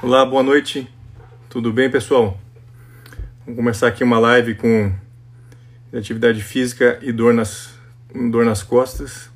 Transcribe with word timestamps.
Olá, 0.00 0.24
boa 0.24 0.44
noite. 0.44 0.88
Tudo 1.50 1.72
bem, 1.72 1.90
pessoal? 1.90 2.38
Vamos 3.40 3.56
começar 3.56 3.88
aqui 3.88 4.04
uma 4.04 4.20
live 4.20 4.54
com 4.54 4.94
atividade 5.92 6.40
física 6.40 7.00
e 7.02 7.10
dor 7.10 7.34
nas, 7.34 7.76
dor 8.30 8.44
nas 8.44 8.62
costas. 8.62 9.28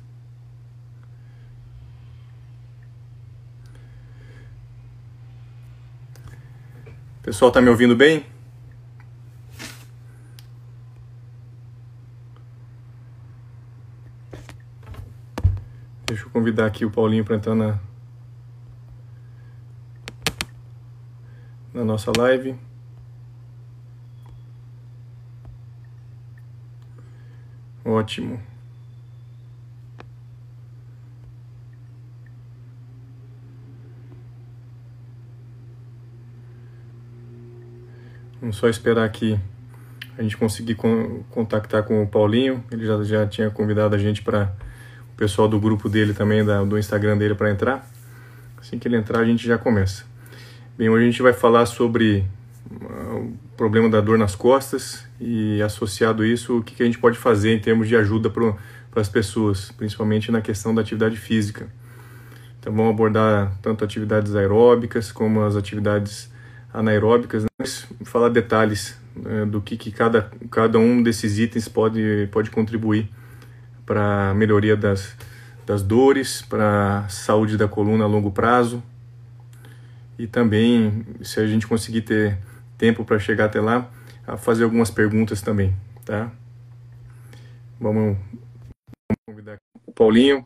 Pessoal, 7.21 7.51
tá 7.51 7.59
me 7.59 7.67
ouvindo 7.67 7.93
bem? 7.93 8.25
Deixa 16.05 16.23
eu 16.23 16.29
convidar 16.29 16.67
aqui 16.67 16.85
o 16.85 16.89
Paulinho 16.89 17.25
para 17.25 17.35
entrar 17.35 17.53
na, 17.53 17.77
na 21.83 21.93
nossa 21.93 22.11
live. 22.17 22.55
Ótimo. 27.83 28.39
Vamos 38.39 38.57
só 38.57 38.69
esperar 38.69 39.05
aqui 39.05 39.39
a 40.17 40.21
gente 40.21 40.37
conseguir 40.37 40.75
contactar 41.29 41.83
com 41.83 42.01
o 42.01 42.07
Paulinho. 42.07 42.63
Ele 42.71 42.85
já, 42.85 43.03
já 43.03 43.27
tinha 43.27 43.49
convidado 43.49 43.95
a 43.95 43.97
gente 43.97 44.21
para 44.21 44.53
o 45.13 45.15
pessoal 45.17 45.47
do 45.47 45.59
grupo 45.59 45.89
dele 45.89 46.13
também, 46.13 46.45
da, 46.45 46.63
do 46.63 46.77
Instagram 46.77 47.17
dele 47.17 47.35
para 47.35 47.51
entrar. 47.51 47.89
Assim 48.57 48.79
que 48.79 48.87
ele 48.87 48.95
entrar, 48.95 49.19
a 49.19 49.25
gente 49.25 49.45
já 49.45 49.57
começa. 49.57 50.12
Bem, 50.75 50.89
hoje 50.89 51.03
a 51.03 51.05
gente 51.11 51.21
vai 51.21 51.33
falar 51.33 51.67
sobre 51.67 52.25
uh, 52.71 53.17
o 53.17 53.37
problema 53.55 53.87
da 53.87 54.01
dor 54.01 54.17
nas 54.17 54.33
costas 54.35 55.05
e 55.21 55.61
associado 55.61 56.23
a 56.23 56.27
isso, 56.27 56.57
o 56.57 56.63
que, 56.63 56.73
que 56.73 56.81
a 56.81 56.85
gente 56.87 56.97
pode 56.97 57.15
fazer 57.15 57.53
em 57.53 57.59
termos 57.59 57.87
de 57.87 57.95
ajuda 57.95 58.27
para 58.27 58.55
as 58.95 59.07
pessoas, 59.07 59.71
principalmente 59.77 60.31
na 60.31 60.41
questão 60.41 60.73
da 60.73 60.81
atividade 60.81 61.15
física. 61.15 61.67
Então 62.59 62.73
vamos 62.73 62.91
abordar 62.91 63.55
tanto 63.61 63.83
atividades 63.83 64.35
aeróbicas 64.35 65.11
como 65.11 65.43
as 65.43 65.55
atividades 65.55 66.31
anaeróbicas, 66.73 67.43
né? 67.43 67.49
mas 67.59 67.85
falar 68.03 68.29
detalhes 68.29 68.99
né, 69.15 69.45
do 69.45 69.61
que, 69.61 69.77
que 69.77 69.91
cada, 69.91 70.31
cada 70.49 70.79
um 70.79 71.03
desses 71.03 71.37
itens 71.37 71.67
pode, 71.67 72.27
pode 72.31 72.49
contribuir 72.49 73.07
para 73.85 74.31
a 74.31 74.33
melhoria 74.33 74.75
das, 74.75 75.15
das 75.67 75.83
dores, 75.83 76.41
para 76.41 77.05
a 77.05 77.09
saúde 77.09 77.57
da 77.57 77.67
coluna 77.67 78.05
a 78.05 78.07
longo 78.07 78.31
prazo 78.31 78.81
e 80.17 80.27
também, 80.27 81.05
se 81.23 81.39
a 81.39 81.47
gente 81.47 81.67
conseguir 81.67 82.01
ter 82.01 82.37
tempo 82.77 83.03
para 83.03 83.19
chegar 83.19 83.45
até 83.45 83.59
lá, 83.59 83.89
a 84.25 84.37
fazer 84.37 84.63
algumas 84.63 84.89
perguntas 84.89 85.41
também, 85.41 85.75
tá? 86.05 86.31
Vamos, 87.79 88.17
vamos 88.17 89.19
convidar 89.27 89.57
o 89.85 89.91
Paulinho. 89.91 90.45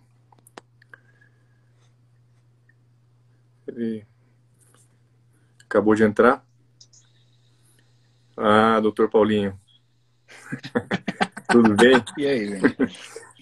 Ele 3.67 4.05
acabou 5.65 5.93
de 5.93 6.03
entrar. 6.03 6.43
Ah, 8.35 8.79
doutor 8.79 9.09
Paulinho. 9.09 9.59
Tudo 11.49 11.75
bem? 11.75 12.03
E 12.17 12.25
aí, 12.25 12.45
velho? 12.45 12.75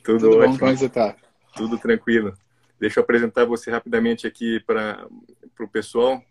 Tudo, 0.03 0.19
Tudo 0.19 0.37
ótimo. 0.37 0.53
bom? 0.53 0.59
Como 0.59 0.77
você 0.77 0.89
tá? 0.89 1.15
Tudo 1.55 1.77
tranquilo. 1.77 2.33
Deixa 2.79 2.99
eu 2.99 3.03
apresentar 3.03 3.45
você 3.45 3.71
rapidamente 3.71 4.27
aqui 4.27 4.59
para 4.59 5.07
o 5.63 5.67
pessoal. 5.67 6.21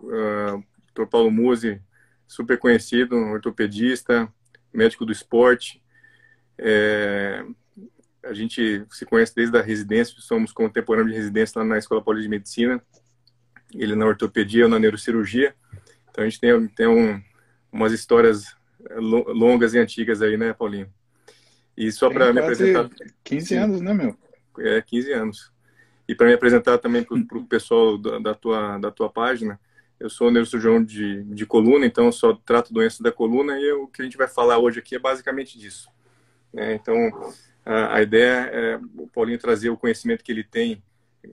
Uh, 0.00 0.62
Dr. 0.94 1.06
Paulo 1.06 1.30
Musi, 1.30 1.80
super 2.26 2.58
conhecido, 2.58 3.16
ortopedista, 3.16 4.32
médico 4.72 5.04
do 5.04 5.12
esporte. 5.12 5.82
É, 6.58 7.44
a 8.24 8.32
gente 8.32 8.84
se 8.90 9.04
conhece 9.04 9.34
desde 9.34 9.56
a 9.56 9.62
residência, 9.62 10.14
somos 10.18 10.52
contemporâneos 10.52 11.12
de 11.12 11.18
residência 11.18 11.58
lá 11.58 11.64
na 11.64 11.78
Escola 11.78 12.02
Paulista 12.02 12.24
de 12.24 12.30
Medicina. 12.30 12.82
Ele 13.74 13.94
na 13.94 14.06
ortopedia, 14.06 14.64
eu 14.64 14.68
na 14.68 14.78
neurocirurgia. 14.78 15.54
Então 16.10 16.24
a 16.24 16.28
gente 16.28 16.40
tem, 16.40 16.68
tem 16.68 16.86
um, 16.86 17.20
umas 17.72 17.92
histórias 17.92 18.54
longas 18.98 19.74
e 19.74 19.78
antigas 19.78 20.20
aí, 20.20 20.36
né, 20.36 20.52
Paulinho? 20.52 20.92
E 21.76 21.90
só 21.90 22.10
para 22.10 22.32
me 22.32 22.40
apresentar. 22.40 22.90
15 23.24 23.46
sim, 23.46 23.56
anos, 23.56 23.80
né, 23.80 23.94
meu? 23.94 24.16
É, 24.58 24.82
15 24.82 25.12
anos. 25.12 25.52
E 26.08 26.14
para 26.14 26.26
me 26.26 26.34
apresentar 26.34 26.78
também 26.78 27.04
para 27.04 27.38
o 27.38 27.46
pessoal 27.46 27.96
da, 27.96 28.18
da, 28.18 28.34
tua, 28.34 28.78
da 28.78 28.90
tua 28.90 29.08
página, 29.08 29.58
eu 30.02 30.10
sou 30.10 30.30
neurocirurgião 30.30 30.82
de, 30.82 31.22
de 31.22 31.46
coluna, 31.46 31.86
então 31.86 32.10
só 32.10 32.34
trato 32.34 32.72
doenças 32.74 33.00
da 33.00 33.12
coluna 33.12 33.58
e 33.58 33.72
o 33.72 33.86
que 33.86 34.02
a 34.02 34.04
gente 34.04 34.16
vai 34.16 34.26
falar 34.26 34.58
hoje 34.58 34.80
aqui 34.80 34.96
é 34.96 34.98
basicamente 34.98 35.56
disso. 35.58 35.88
É, 36.52 36.74
então, 36.74 37.32
a, 37.64 37.96
a, 37.96 38.02
ideia 38.02 38.50
é 38.52 38.80
o 38.96 39.06
Paulinho 39.06 39.38
trazer 39.38 39.70
o 39.70 39.76
conhecimento 39.76 40.24
que 40.24 40.32
ele 40.32 40.42
tem, 40.42 40.82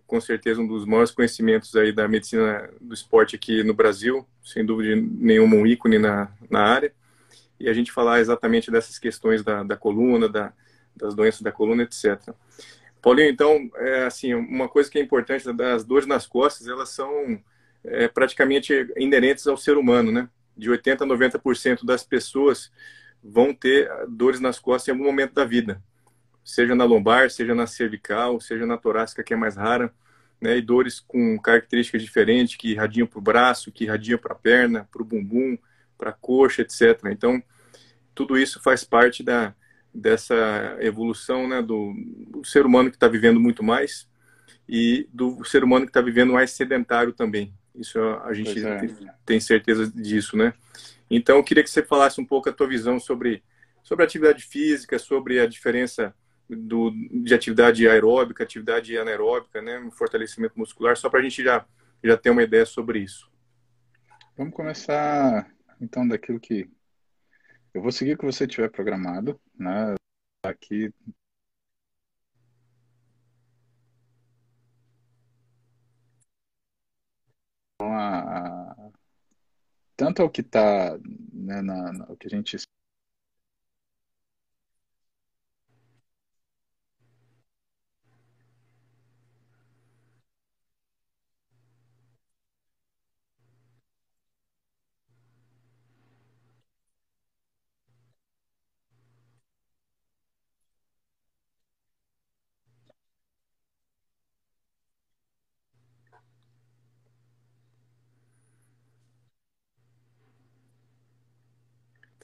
com 0.05 0.21
certeza 0.21 0.61
um 0.61 0.67
dos 0.67 0.85
maiores 0.85 1.09
conhecimentos 1.09 1.75
aí 1.75 1.91
da 1.91 2.07
medicina 2.07 2.69
do 2.79 2.93
esporte 2.93 3.35
aqui 3.35 3.63
no 3.63 3.73
Brasil, 3.73 4.25
sem 4.43 4.63
dúvida 4.63 4.95
nenhuma 4.95 5.55
um 5.55 5.65
ícone 5.65 5.97
na, 5.97 6.31
na 6.49 6.61
área, 6.61 6.93
e 7.59 7.67
a 7.67 7.73
gente 7.73 7.91
falar 7.91 8.19
exatamente 8.19 8.69
dessas 8.69 8.99
questões 8.99 9.43
da, 9.43 9.63
da 9.63 9.75
coluna, 9.75 10.29
da, 10.29 10.53
das 10.95 11.15
doenças 11.15 11.41
da 11.41 11.51
coluna, 11.51 11.83
etc. 11.83 12.33
Paulinho, 13.01 13.29
então, 13.29 13.69
é, 13.75 14.05
assim, 14.05 14.33
uma 14.33 14.67
coisa 14.67 14.89
que 14.89 14.99
é 14.99 15.01
importante, 15.01 15.51
das 15.53 15.83
dores 15.83 16.05
nas 16.07 16.27
costas, 16.27 16.67
elas 16.67 16.89
são 16.89 17.41
é, 17.83 18.07
praticamente 18.07 18.73
inerentes 18.97 19.47
ao 19.47 19.57
ser 19.57 19.77
humano, 19.77 20.11
né? 20.11 20.29
De 20.55 20.69
80% 20.69 21.01
a 21.01 21.05
90% 21.05 21.85
das 21.85 22.03
pessoas 22.03 22.71
vão 23.23 23.53
ter 23.53 23.89
dores 24.09 24.39
nas 24.39 24.59
costas 24.59 24.89
em 24.89 24.91
algum 24.91 25.05
momento 25.05 25.33
da 25.33 25.45
vida. 25.45 25.81
Seja 26.43 26.75
na 26.75 26.83
lombar, 26.83 27.29
seja 27.29 27.55
na 27.55 27.67
cervical, 27.67 28.39
seja 28.41 28.65
na 28.65 28.77
torácica, 28.77 29.23
que 29.23 29.33
é 29.33 29.37
mais 29.37 29.55
rara, 29.55 29.93
né? 30.41 30.57
E 30.57 30.61
dores 30.61 30.99
com 30.99 31.39
características 31.39 32.01
diferentes, 32.01 32.57
que 32.57 32.71
irradiam 32.71 33.07
para 33.07 33.19
o 33.19 33.21
braço, 33.21 33.71
que 33.71 33.85
irradiam 33.85 34.19
para 34.19 34.33
a 34.33 34.37
perna, 34.37 34.87
para 34.91 35.01
o 35.01 35.05
bumbum, 35.05 35.57
para 35.97 36.09
a 36.09 36.13
coxa, 36.13 36.63
etc. 36.63 37.05
Então, 37.11 37.41
tudo 38.13 38.37
isso 38.37 38.61
faz 38.61 38.83
parte 38.83 39.23
da, 39.23 39.53
dessa 39.93 40.77
evolução 40.79 41.47
né, 41.47 41.61
do, 41.61 41.93
do 42.27 42.45
ser 42.45 42.65
humano 42.65 42.89
que 42.89 42.95
está 42.95 43.07
vivendo 43.07 43.39
muito 43.39 43.63
mais 43.63 44.07
e 44.67 45.07
do 45.11 45.43
ser 45.43 45.63
humano 45.63 45.85
que 45.85 45.89
está 45.89 46.01
vivendo 46.01 46.33
mais 46.33 46.51
sedentário 46.51 47.11
também. 47.11 47.53
Isso 47.75 47.99
a 47.99 48.33
gente 48.33 48.65
é. 48.65 48.87
tem 49.25 49.39
certeza 49.39 49.89
disso, 49.89 50.37
né? 50.37 50.53
Então, 51.09 51.37
eu 51.37 51.43
queria 51.43 51.63
que 51.63 51.69
você 51.69 51.81
falasse 51.81 52.21
um 52.21 52.25
pouco 52.25 52.49
a 52.49 52.53
tua 52.53 52.67
visão 52.67 52.99
sobre, 52.99 53.43
sobre 53.81 54.03
a 54.03 54.07
atividade 54.07 54.43
física, 54.43 54.99
sobre 54.99 55.39
a 55.39 55.47
diferença 55.47 56.13
do, 56.47 56.91
de 57.11 57.33
atividade 57.33 57.87
aeróbica, 57.87 58.43
atividade 58.43 58.97
anaeróbica, 58.97 59.61
né? 59.61 59.79
Um 59.79 59.91
fortalecimento 59.91 60.57
muscular, 60.57 60.97
só 60.97 61.09
para 61.09 61.19
a 61.19 61.23
gente 61.23 61.43
já, 61.43 61.65
já 62.03 62.15
ter 62.15 62.29
uma 62.29 62.43
ideia 62.43 62.65
sobre 62.65 62.99
isso. 62.99 63.29
Vamos 64.37 64.53
começar, 64.53 65.49
então, 65.81 66.07
daquilo 66.07 66.39
que 66.39 66.69
eu 67.79 67.83
vou 67.83 67.91
seguir 67.93 68.13
o 68.13 68.17
que 68.17 68.25
você 68.25 68.45
tiver 68.47 68.69
programado, 68.69 69.39
né? 69.57 69.95
Aqui 70.43 70.93
então, 77.75 77.93
a, 77.93 78.91
tanto 79.95 80.21
ao 80.21 80.29
que 80.29 80.41
está 80.41 80.97
né, 81.33 81.61
na, 81.61 81.93
na, 81.93 82.05
o 82.11 82.17
que 82.17 82.27
a 82.27 82.29
gente 82.29 82.57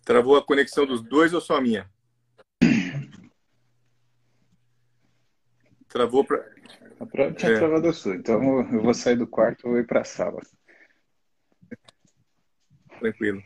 Travou 0.06 0.38
a 0.38 0.46
conexão 0.46 0.86
dos 0.86 1.02
dois 1.02 1.34
ou 1.34 1.42
só 1.42 1.57
a 1.57 1.62
minha? 1.62 1.90
Travou 5.90 6.24
para. 6.24 6.54
Tinha 7.36 7.54
é. 7.54 7.57
travado 7.57 7.88
a 7.88 7.94
sua, 7.94 8.16
então 8.16 8.60
eu 8.72 8.84
vou 8.84 8.94
sair 8.94 9.16
do 9.16 9.25
quarto 9.28 9.66
e 9.66 9.69
vou 9.69 9.80
ir 9.80 9.88
para 9.88 10.02
a 10.02 10.06
sala. 10.06 10.40
Tranquilo. 13.00 13.42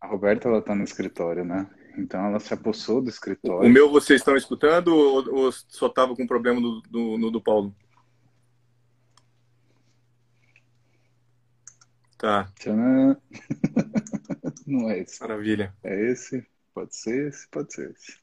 A 0.00 0.08
Roberta 0.08 0.48
ela 0.48 0.60
tá 0.60 0.74
no 0.74 0.82
escritório, 0.82 1.44
né? 1.44 1.70
Então 1.96 2.26
ela 2.26 2.40
se 2.40 2.52
apossou 2.52 3.00
do 3.00 3.08
escritório. 3.08 3.68
O 3.68 3.72
meu 3.72 3.90
vocês 3.90 4.20
estão 4.20 4.36
escutando 4.36 4.88
ou, 4.88 5.34
ou 5.34 5.52
só 5.52 5.88
tava 5.88 6.16
com 6.16 6.26
problema 6.26 6.60
do, 6.60 6.80
do, 6.82 7.18
no 7.18 7.30
do 7.30 7.40
Paulo? 7.40 7.74
Tá. 12.18 12.50
Tcharam. 12.58 13.16
Não 14.72 14.90
é 14.90 15.00
esse. 15.00 15.20
Maravilha. 15.20 15.74
É 15.84 16.10
esse? 16.10 16.46
Pode 16.72 16.96
ser 16.96 17.28
esse, 17.28 17.46
pode 17.48 17.74
ser 17.74 17.90
esse. 17.90 18.16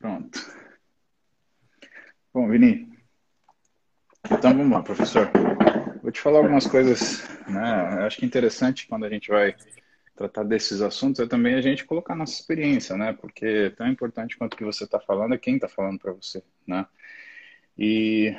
Pronto. 0.00 0.40
Bom, 2.32 2.48
Vini. 2.48 2.92
Então 4.28 4.52
vamos 4.52 4.72
lá, 4.72 4.82
professor. 4.82 5.30
Vou 6.02 6.10
te 6.10 6.20
falar 6.20 6.38
algumas 6.38 6.66
coisas, 6.66 7.22
né? 7.48 8.04
Acho 8.04 8.18
que 8.18 8.24
é 8.24 8.26
interessante 8.26 8.88
quando 8.88 9.04
a 9.04 9.08
gente 9.08 9.28
vai 9.28 9.54
tratar 10.16 10.42
desses 10.42 10.80
assuntos 10.80 11.20
é 11.20 11.26
também 11.26 11.54
a 11.54 11.60
gente 11.60 11.84
colocar 11.84 12.16
nossa 12.16 12.32
experiência, 12.32 12.96
né? 12.96 13.12
Porque 13.12 13.72
tão 13.76 13.86
importante 13.86 14.36
quanto 14.36 14.54
o 14.54 14.56
que 14.56 14.64
você 14.64 14.82
está 14.82 14.98
falando 14.98 15.34
é 15.34 15.38
quem 15.38 15.54
está 15.54 15.68
falando 15.68 16.00
para 16.00 16.12
você, 16.12 16.42
né? 16.66 16.84
E 17.78 18.34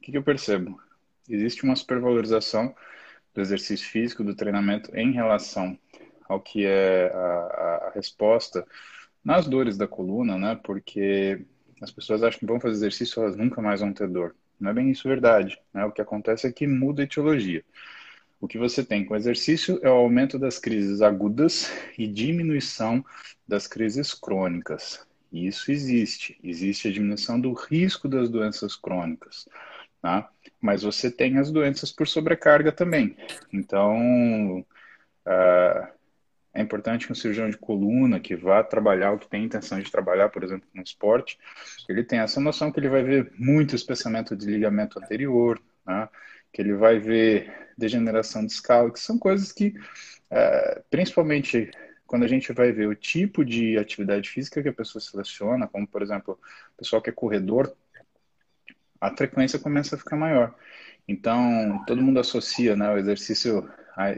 o 0.00 0.02
que, 0.02 0.10
que 0.10 0.18
eu 0.18 0.22
percebo? 0.24 0.80
Existe 1.28 1.62
uma 1.62 1.76
supervalorização 1.76 2.74
do 3.32 3.40
exercício 3.40 3.88
físico, 3.88 4.24
do 4.24 4.34
treinamento 4.34 4.90
em 4.96 5.12
relação 5.12 5.78
ao 6.28 6.40
que 6.40 6.64
é 6.64 7.12
a, 7.12 7.88
a 7.88 7.92
resposta 7.94 8.66
nas 9.24 9.46
dores 9.46 9.76
da 9.76 9.88
coluna, 9.88 10.38
né? 10.38 10.60
Porque 10.62 11.44
as 11.82 11.90
pessoas 11.90 12.22
acham 12.22 12.40
que 12.40 12.46
vão 12.46 12.60
fazer 12.60 12.74
exercício, 12.74 13.22
elas 13.22 13.36
nunca 13.36 13.60
mais 13.60 13.80
vão 13.80 13.92
ter 13.92 14.08
dor. 14.08 14.34
Não 14.58 14.70
é 14.70 14.74
bem 14.74 14.90
isso 14.90 15.08
verdade. 15.08 15.58
Né? 15.72 15.84
O 15.84 15.92
que 15.92 16.00
acontece 16.00 16.46
é 16.46 16.52
que 16.52 16.66
muda 16.66 17.02
a 17.02 17.04
etiologia. 17.04 17.62
O 18.40 18.46
que 18.48 18.58
você 18.58 18.84
tem 18.84 19.04
com 19.04 19.16
exercício 19.16 19.78
é 19.82 19.88
o 19.88 19.94
aumento 19.94 20.38
das 20.38 20.58
crises 20.58 21.02
agudas 21.02 21.70
e 21.98 22.06
diminuição 22.06 23.04
das 23.46 23.66
crises 23.66 24.14
crônicas. 24.14 25.06
Isso 25.32 25.70
existe. 25.70 26.38
Existe 26.42 26.88
a 26.88 26.92
diminuição 26.92 27.40
do 27.40 27.52
risco 27.52 28.08
das 28.08 28.28
doenças 28.30 28.76
crônicas. 28.76 29.48
Tá? 30.00 30.30
Mas 30.60 30.82
você 30.82 31.10
tem 31.10 31.38
as 31.38 31.50
doenças 31.50 31.90
por 31.90 32.06
sobrecarga 32.06 32.70
também. 32.70 33.16
Então, 33.52 34.60
uh, 35.26 35.88
é 36.56 36.62
importante 36.62 37.06
que 37.06 37.12
um 37.12 37.14
cirurgião 37.14 37.50
de 37.50 37.58
coluna 37.58 38.18
que 38.18 38.34
vá 38.34 38.64
trabalhar, 38.64 39.12
ou 39.12 39.18
que 39.18 39.28
tem 39.28 39.44
intenção 39.44 39.78
de 39.78 39.90
trabalhar, 39.90 40.30
por 40.30 40.42
exemplo, 40.42 40.66
no 40.74 40.82
esporte, 40.82 41.38
ele 41.86 42.02
tenha 42.02 42.22
essa 42.22 42.40
noção 42.40 42.72
que 42.72 42.80
ele 42.80 42.88
vai 42.88 43.02
ver 43.02 43.30
muito 43.38 43.76
espessamento 43.76 44.34
de 44.34 44.46
ligamento 44.46 44.98
anterior, 44.98 45.60
né? 45.86 46.08
que 46.50 46.62
ele 46.62 46.72
vai 46.72 46.98
ver 46.98 47.52
degeneração 47.76 48.46
discal, 48.46 48.90
que 48.90 48.98
são 48.98 49.18
coisas 49.18 49.52
que, 49.52 49.74
é, 50.30 50.82
principalmente 50.90 51.70
quando 52.06 52.22
a 52.24 52.28
gente 52.28 52.50
vai 52.54 52.72
ver 52.72 52.88
o 52.88 52.94
tipo 52.94 53.44
de 53.44 53.76
atividade 53.76 54.30
física 54.30 54.62
que 54.62 54.68
a 54.70 54.72
pessoa 54.72 55.02
seleciona, 55.02 55.68
como, 55.68 55.86
por 55.86 56.00
exemplo, 56.00 56.38
o 56.72 56.76
pessoal 56.78 57.02
que 57.02 57.10
é 57.10 57.12
corredor, 57.12 57.70
a 58.98 59.14
frequência 59.14 59.58
começa 59.58 59.94
a 59.94 59.98
ficar 59.98 60.16
maior. 60.16 60.54
Então, 61.06 61.84
todo 61.86 62.00
mundo 62.00 62.18
associa 62.18 62.74
né, 62.74 62.90
o 62.94 62.96
exercício 62.96 63.68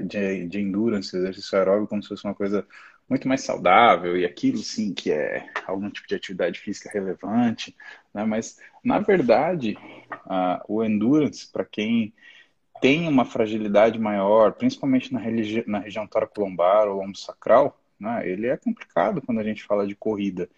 de, 0.05 0.47
de 0.47 0.61
endurance, 0.61 1.17
exercício 1.17 1.59
aeróbico, 1.59 1.89
como 1.89 2.03
se 2.03 2.09
fosse 2.09 2.25
uma 2.25 2.35
coisa 2.35 2.67
muito 3.09 3.27
mais 3.27 3.43
saudável 3.43 4.19
e 4.19 4.25
aquilo 4.25 4.59
sim 4.59 4.93
que 4.93 5.11
é 5.11 5.49
algum 5.67 5.89
tipo 5.89 6.07
de 6.07 6.15
atividade 6.15 6.61
física 6.61 6.91
relevante, 6.93 7.75
né? 8.13 8.25
mas 8.25 8.59
na 8.85 8.99
verdade 8.99 9.79
o 10.69 10.85
endurance 10.85 11.51
para 11.51 11.65
quem 11.65 12.13
tem 12.81 13.09
uma 13.09 13.25
fragilidade 13.25 13.99
maior, 13.99 14.53
principalmente 14.53 15.13
na, 15.13 15.21
na 15.67 15.79
região 15.79 16.07
toracolombar 16.07 16.87
ou 16.87 16.99
lombo 16.99 17.17
sacral, 17.17 17.81
né? 17.99 18.29
ele 18.29 18.47
é 18.47 18.57
complicado 18.57 19.23
quando 19.23 19.41
a 19.41 19.45
gente 19.45 19.65
fala 19.65 19.87
de 19.87 19.97
corrida. 19.97 20.49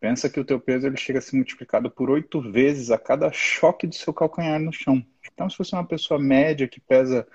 Pensa 0.00 0.30
que 0.30 0.38
o 0.38 0.44
teu 0.44 0.60
peso 0.60 0.86
ele 0.86 0.96
chega 0.96 1.18
a 1.18 1.22
ser 1.22 1.34
multiplicado 1.34 1.90
por 1.90 2.08
oito 2.08 2.40
vezes 2.40 2.90
a 2.92 2.96
cada 2.96 3.32
choque 3.32 3.86
do 3.86 3.94
seu 3.94 4.14
calcanhar 4.14 4.60
no 4.60 4.72
chão. 4.72 5.04
Então, 5.32 5.50
se 5.50 5.58
você 5.58 5.74
é 5.74 5.78
uma 5.78 5.86
pessoa 5.86 6.20
média 6.20 6.68
que 6.68 6.80
pesa, 6.80 7.26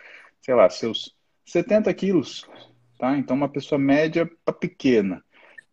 sei 0.42 0.56
lá, 0.56 0.70
seus 0.70 1.14
70 1.46 1.94
quilos, 1.94 2.48
tá? 2.98 3.18
Então, 3.18 3.36
uma 3.36 3.50
pessoa 3.50 3.80
média 3.80 4.30
para 4.46 4.54
pequena, 4.54 5.24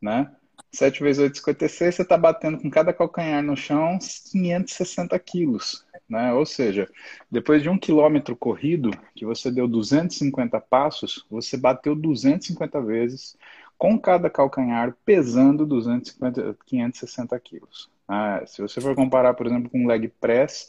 né? 0.00 0.30
7 0.72 1.02
vezes 1.02 1.22
8, 1.22 1.36
56, 1.38 1.94
você 1.94 2.02
está 2.02 2.16
batendo 2.16 2.58
com 2.58 2.70
cada 2.70 2.92
calcanhar 2.92 3.42
no 3.42 3.56
chão 3.56 3.98
560 4.30 5.18
quilos, 5.18 5.84
né? 6.08 6.32
Ou 6.32 6.46
seja, 6.46 6.88
depois 7.30 7.62
de 7.62 7.68
um 7.68 7.78
quilômetro 7.78 8.36
corrido, 8.36 8.90
que 9.14 9.24
você 9.24 9.50
deu 9.50 9.66
250 9.66 10.60
passos, 10.60 11.26
você 11.30 11.56
bateu 11.56 11.94
250 11.94 12.80
vezes 12.82 13.36
com 13.76 13.98
cada 13.98 14.28
calcanhar 14.28 14.94
pesando 15.04 15.66
250, 15.66 16.56
560 16.66 17.40
quilos. 17.40 17.90
Ah, 18.06 18.42
se 18.46 18.60
você 18.60 18.80
for 18.80 18.94
comparar, 18.94 19.34
por 19.34 19.46
exemplo, 19.46 19.70
com 19.70 19.84
um 19.84 19.86
leg 19.86 20.08
press, 20.20 20.68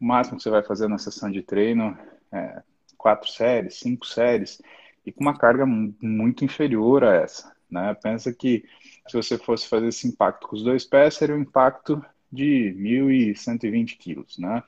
o 0.00 0.04
máximo 0.06 0.38
que 0.38 0.42
você 0.42 0.50
vai 0.50 0.62
fazer 0.62 0.88
na 0.88 0.98
sessão 0.98 1.30
de 1.30 1.42
treino 1.42 1.96
é 2.32 2.62
quatro 2.96 3.28
séries, 3.28 3.78
cinco 3.78 4.06
séries, 4.06 4.60
e 5.04 5.12
com 5.12 5.22
uma 5.22 5.36
carga 5.36 5.64
muito 5.66 6.44
inferior 6.44 7.04
a 7.04 7.14
essa. 7.14 7.54
Né? 7.70 7.94
Pensa 7.94 8.32
que 8.32 8.64
se 9.08 9.16
você 9.16 9.38
fosse 9.38 9.68
fazer 9.68 9.88
esse 9.88 10.06
impacto 10.08 10.48
com 10.48 10.56
os 10.56 10.62
dois 10.62 10.84
pés, 10.84 11.14
seria 11.14 11.34
um 11.34 11.40
impacto 11.40 12.04
de 12.30 12.74
1.120 12.76 13.96
quilos, 13.96 14.38
né? 14.38 14.62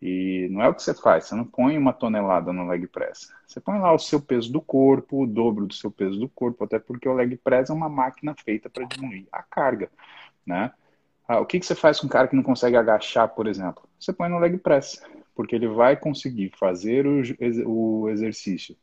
E 0.00 0.48
não 0.52 0.62
é 0.62 0.68
o 0.68 0.74
que 0.74 0.82
você 0.82 0.94
faz, 0.94 1.24
você 1.24 1.34
não 1.34 1.44
põe 1.44 1.76
uma 1.76 1.92
tonelada 1.92 2.52
no 2.52 2.68
leg 2.68 2.86
press. 2.86 3.32
Você 3.46 3.60
põe 3.60 3.80
lá 3.80 3.92
o 3.92 3.98
seu 3.98 4.20
peso 4.20 4.52
do 4.52 4.60
corpo, 4.60 5.24
o 5.24 5.26
dobro 5.26 5.66
do 5.66 5.74
seu 5.74 5.90
peso 5.90 6.20
do 6.20 6.28
corpo, 6.28 6.62
até 6.62 6.78
porque 6.78 7.08
o 7.08 7.14
leg 7.14 7.36
press 7.36 7.68
é 7.68 7.72
uma 7.72 7.88
máquina 7.88 8.34
feita 8.44 8.70
para 8.70 8.84
diminuir 8.84 9.26
a 9.32 9.42
carga, 9.42 9.90
né? 10.46 10.72
Ah, 11.26 11.40
o 11.40 11.46
que, 11.46 11.58
que 11.58 11.66
você 11.66 11.74
faz 11.74 11.98
com 11.98 12.06
um 12.06 12.10
cara 12.10 12.28
que 12.28 12.36
não 12.36 12.42
consegue 12.42 12.76
agachar, 12.76 13.28
por 13.28 13.46
exemplo? 13.46 13.82
Você 13.98 14.12
põe 14.12 14.28
no 14.28 14.38
leg 14.38 14.56
press, 14.58 15.02
porque 15.38 15.54
ele 15.54 15.68
vai 15.68 15.96
conseguir 15.96 16.50
fazer 16.58 17.06
o, 17.06 17.22
o 17.64 18.10
exercício 18.10 18.76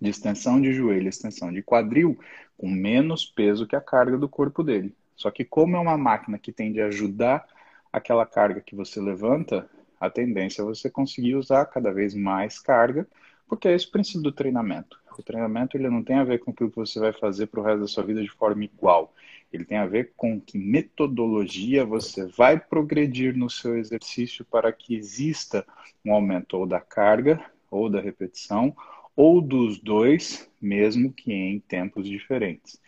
de 0.00 0.08
extensão 0.08 0.58
de 0.58 0.72
joelho, 0.72 1.10
extensão 1.10 1.52
de 1.52 1.62
quadril, 1.62 2.18
com 2.56 2.70
menos 2.70 3.26
peso 3.26 3.66
que 3.66 3.76
a 3.76 3.80
carga 3.80 4.16
do 4.16 4.30
corpo 4.30 4.64
dele. 4.64 4.96
Só 5.14 5.30
que 5.30 5.44
como 5.44 5.76
é 5.76 5.78
uma 5.78 5.98
máquina 5.98 6.38
que 6.38 6.52
tende 6.52 6.80
a 6.80 6.86
ajudar 6.86 7.46
aquela 7.92 8.24
carga 8.24 8.62
que 8.62 8.74
você 8.74 8.98
levanta, 8.98 9.68
a 10.00 10.08
tendência 10.08 10.62
é 10.62 10.64
você 10.64 10.88
conseguir 10.88 11.34
usar 11.34 11.66
cada 11.66 11.92
vez 11.92 12.14
mais 12.14 12.58
carga, 12.58 13.06
porque 13.46 13.68
é 13.68 13.74
esse 13.74 13.88
o 13.88 13.90
princípio 13.90 14.22
do 14.22 14.32
treinamento. 14.32 14.98
O 15.18 15.22
treinamento 15.22 15.76
ele 15.76 15.90
não 15.90 16.02
tem 16.02 16.16
a 16.16 16.24
ver 16.24 16.38
com 16.38 16.50
aquilo 16.50 16.70
que 16.70 16.76
você 16.76 16.98
vai 16.98 17.12
fazer 17.12 17.46
para 17.48 17.60
o 17.60 17.62
resto 17.62 17.80
da 17.80 17.88
sua 17.88 18.04
vida 18.04 18.22
de 18.22 18.30
forma 18.30 18.64
igual. 18.64 19.12
Ele 19.52 19.64
tem 19.64 19.78
a 19.78 19.86
ver 19.86 20.12
com 20.16 20.40
que 20.40 20.58
metodologia 20.58 21.84
você 21.84 22.26
vai 22.26 22.58
progredir 22.58 23.36
no 23.36 23.48
seu 23.48 23.78
exercício 23.78 24.44
para 24.44 24.72
que 24.72 24.94
exista 24.94 25.66
um 26.04 26.12
aumento 26.12 26.54
ou 26.54 26.66
da 26.66 26.80
carga, 26.80 27.42
ou 27.70 27.88
da 27.88 28.00
repetição, 28.00 28.74
ou 29.16 29.40
dos 29.40 29.78
dois, 29.80 30.50
mesmo 30.60 31.12
que 31.12 31.32
em 31.32 31.58
tempos 31.60 32.06
diferentes. 32.06 32.80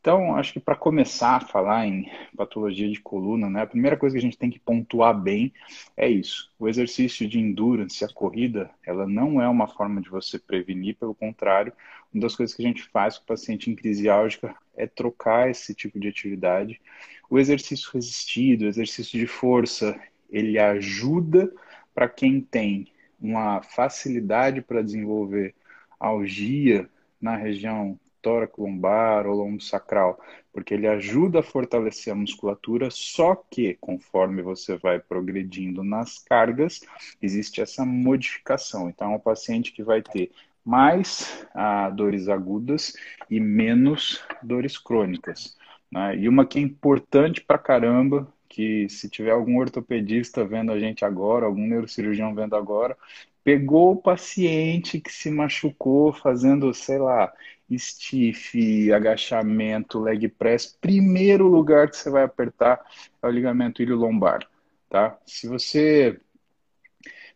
Então, 0.00 0.34
acho 0.34 0.54
que 0.54 0.60
para 0.60 0.74
começar 0.74 1.36
a 1.36 1.40
falar 1.40 1.86
em 1.86 2.10
patologia 2.34 2.88
de 2.88 2.98
coluna, 3.00 3.50
né, 3.50 3.62
a 3.62 3.66
primeira 3.66 3.98
coisa 3.98 4.14
que 4.14 4.18
a 4.18 4.22
gente 4.22 4.38
tem 4.38 4.48
que 4.48 4.58
pontuar 4.58 5.12
bem 5.12 5.52
é 5.94 6.08
isso. 6.08 6.50
O 6.58 6.66
exercício 6.66 7.28
de 7.28 7.38
endurance, 7.38 8.02
a 8.02 8.08
corrida, 8.08 8.70
ela 8.82 9.06
não 9.06 9.42
é 9.42 9.46
uma 9.46 9.68
forma 9.68 10.00
de 10.00 10.08
você 10.08 10.38
prevenir, 10.38 10.96
pelo 10.96 11.14
contrário, 11.14 11.74
uma 12.12 12.22
das 12.22 12.34
coisas 12.34 12.54
que 12.54 12.62
a 12.62 12.66
gente 12.66 12.82
faz 12.82 13.16
com 13.16 13.24
o 13.24 13.26
paciente 13.26 13.70
em 13.70 13.74
crise 13.74 14.08
álgica 14.08 14.54
é 14.76 14.86
trocar 14.86 15.50
esse 15.50 15.74
tipo 15.74 15.98
de 15.98 16.08
atividade. 16.08 16.80
O 17.28 17.38
exercício 17.38 17.90
resistido, 17.92 18.62
o 18.62 18.68
exercício 18.68 19.18
de 19.18 19.26
força, 19.26 19.98
ele 20.28 20.58
ajuda 20.58 21.52
para 21.94 22.08
quem 22.08 22.40
tem 22.40 22.88
uma 23.20 23.62
facilidade 23.62 24.62
para 24.62 24.82
desenvolver 24.82 25.54
algia 25.98 26.88
na 27.20 27.36
região 27.36 27.98
tórax 28.22 28.56
lombar 28.58 29.26
ou 29.26 29.34
lombo 29.34 29.62
sacral, 29.62 30.20
porque 30.52 30.74
ele 30.74 30.86
ajuda 30.86 31.40
a 31.40 31.42
fortalecer 31.42 32.12
a 32.12 32.16
musculatura, 32.16 32.90
só 32.90 33.34
que 33.34 33.76
conforme 33.80 34.42
você 34.42 34.76
vai 34.76 34.98
progredindo 34.98 35.82
nas 35.82 36.18
cargas, 36.18 36.80
existe 37.20 37.60
essa 37.60 37.84
modificação. 37.84 38.88
Então, 38.88 39.12
é 39.12 39.16
um 39.16 39.20
paciente 39.20 39.72
que 39.72 39.82
vai 39.82 40.02
ter 40.02 40.30
mais 40.64 41.46
ah, 41.54 41.90
dores 41.90 42.28
agudas 42.28 42.94
e 43.28 43.40
menos 43.40 44.22
dores 44.42 44.78
crônicas. 44.78 45.56
Né? 45.90 46.18
E 46.18 46.28
uma 46.28 46.46
que 46.46 46.58
é 46.58 46.62
importante 46.62 47.40
pra 47.40 47.58
caramba, 47.58 48.32
que 48.48 48.88
se 48.88 49.08
tiver 49.08 49.30
algum 49.30 49.58
ortopedista 49.58 50.44
vendo 50.44 50.72
a 50.72 50.78
gente 50.78 51.04
agora, 51.04 51.46
algum 51.46 51.66
neurocirurgião 51.66 52.34
vendo 52.34 52.56
agora, 52.56 52.96
pegou 53.44 53.92
o 53.92 54.02
paciente 54.02 55.00
que 55.00 55.12
se 55.12 55.30
machucou 55.30 56.12
fazendo, 56.12 56.72
sei 56.74 56.98
lá, 56.98 57.32
stiff, 57.78 58.92
agachamento, 58.92 60.00
leg 60.00 60.28
press, 60.28 60.76
primeiro 60.80 61.46
lugar 61.46 61.88
que 61.88 61.96
você 61.96 62.10
vai 62.10 62.24
apertar 62.24 62.80
é 63.22 63.26
o 63.26 63.30
ligamento 63.30 63.82
ilho-lombar, 63.82 64.46
tá? 64.88 65.16
Se 65.24 65.46
você 65.46 66.20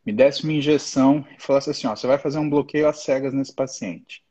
me 0.05 0.13
desse 0.13 0.45
uma 0.45 0.53
injeção 0.53 1.27
e 1.37 1.41
falasse 1.41 1.71
assim, 1.71 1.87
ó, 1.87 1.97
você 1.97 2.07
vai 2.07 2.19
fazer 2.19 2.39
um 2.39 2.49
bloqueio 2.51 2.89
às 2.89 3.03
cegas 3.03 3.33
nesse 3.33 3.55
paciente. 3.55 4.23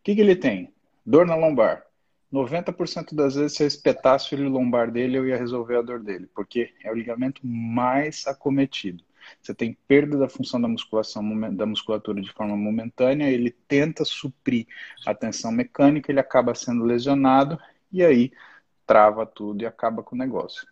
O 0.00 0.04
que, 0.04 0.14
que 0.14 0.20
ele 0.20 0.36
tem? 0.36 0.72
Dor 1.04 1.26
na 1.26 1.34
lombar. 1.34 1.84
90% 2.32 3.14
das 3.14 3.34
vezes, 3.34 3.56
se 3.56 3.62
eu 3.62 3.66
espetasse 3.66 4.34
o 4.34 4.48
lombar 4.48 4.90
dele, 4.90 5.16
eu 5.18 5.26
ia 5.26 5.36
resolver 5.36 5.76
a 5.76 5.82
dor 5.82 6.00
dele, 6.00 6.28
porque 6.34 6.72
é 6.82 6.90
o 6.90 6.94
ligamento 6.94 7.40
mais 7.46 8.26
acometido. 8.26 9.04
você 9.40 9.54
tem 9.54 9.76
perda 9.86 10.18
da 10.18 10.28
função 10.28 10.60
da 10.60 10.68
musculação 10.68 11.22
da 11.52 11.66
musculatura 11.66 12.20
de 12.20 12.32
forma 12.32 12.56
momentânea, 12.56 13.30
ele 13.30 13.50
tenta 13.50 14.04
suprir 14.04 14.66
a 15.06 15.14
tensão 15.14 15.50
mecânica, 15.52 16.10
ele 16.10 16.20
acaba 16.20 16.54
sendo 16.54 16.84
lesionado 16.84 17.58
e 17.92 18.04
aí 18.04 18.32
trava 18.86 19.26
tudo 19.26 19.62
e 19.62 19.66
acaba 19.66 20.02
com 20.02 20.14
o 20.14 20.18
negócio. 20.18 20.66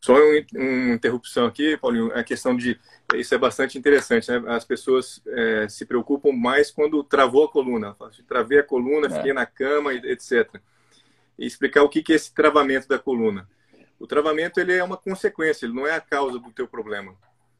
Só 0.00 0.14
uma 0.14 0.94
interrupção 0.94 1.44
aqui, 1.44 1.76
Paulinho, 1.76 2.10
a 2.14 2.24
questão 2.24 2.56
de. 2.56 2.80
Isso 3.14 3.34
é 3.34 3.38
bastante 3.38 3.76
interessante, 3.76 4.30
né? 4.30 4.42
As 4.46 4.64
pessoas 4.64 5.22
é, 5.26 5.68
se 5.68 5.84
preocupam 5.84 6.32
mais 6.32 6.70
quando 6.70 7.04
travou 7.04 7.44
a 7.44 7.48
coluna. 7.50 7.94
Travei 8.26 8.60
a 8.60 8.62
coluna, 8.62 9.08
é. 9.08 9.10
fiquei 9.10 9.34
na 9.34 9.44
cama, 9.44 9.92
etc. 9.92 10.58
E 11.38 11.44
explicar 11.44 11.82
o 11.82 11.88
que 11.88 12.02
é 12.12 12.16
esse 12.16 12.32
travamento 12.32 12.88
da 12.88 12.98
coluna. 12.98 13.46
O 13.98 14.06
travamento 14.06 14.58
ele 14.58 14.72
é 14.72 14.82
uma 14.82 14.96
consequência, 14.96 15.66
ele 15.66 15.74
não 15.74 15.86
é 15.86 15.94
a 15.94 16.00
causa 16.00 16.38
do 16.38 16.50
teu 16.50 16.66
problema. 16.66 17.14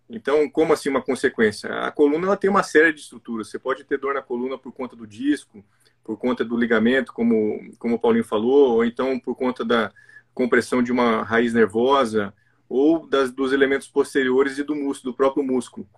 Então, 0.08 0.48
como 0.48 0.72
assim 0.72 0.88
uma 0.88 1.02
consequência? 1.02 1.70
A 1.80 1.90
coluna 1.92 2.26
ela 2.26 2.36
tem 2.38 2.48
uma 2.48 2.62
série 2.62 2.92
de 2.92 3.00
estruturas. 3.00 3.48
Você 3.48 3.58
pode 3.58 3.84
ter 3.84 3.98
dor 3.98 4.14
na 4.14 4.22
coluna 4.22 4.56
por 4.56 4.72
conta 4.72 4.96
do 4.96 5.06
disco, 5.06 5.62
por 6.02 6.16
conta 6.16 6.42
do 6.42 6.56
ligamento, 6.56 7.12
como, 7.12 7.70
como 7.78 7.96
o 7.96 7.98
Paulinho 7.98 8.24
falou, 8.24 8.76
ou 8.76 8.84
então 8.84 9.20
por 9.20 9.36
conta 9.36 9.62
da, 9.62 9.92
compressão 10.34 10.82
de 10.82 10.92
uma 10.92 11.22
raiz 11.22 11.52
nervosa 11.52 12.32
ou 12.68 13.06
das, 13.06 13.32
dos 13.32 13.52
elementos 13.52 13.88
posteriores 13.88 14.58
e 14.58 14.62
do 14.62 14.74
músculo, 14.74 15.12
do 15.12 15.16
próprio 15.16 15.42
músculo. 15.42 15.88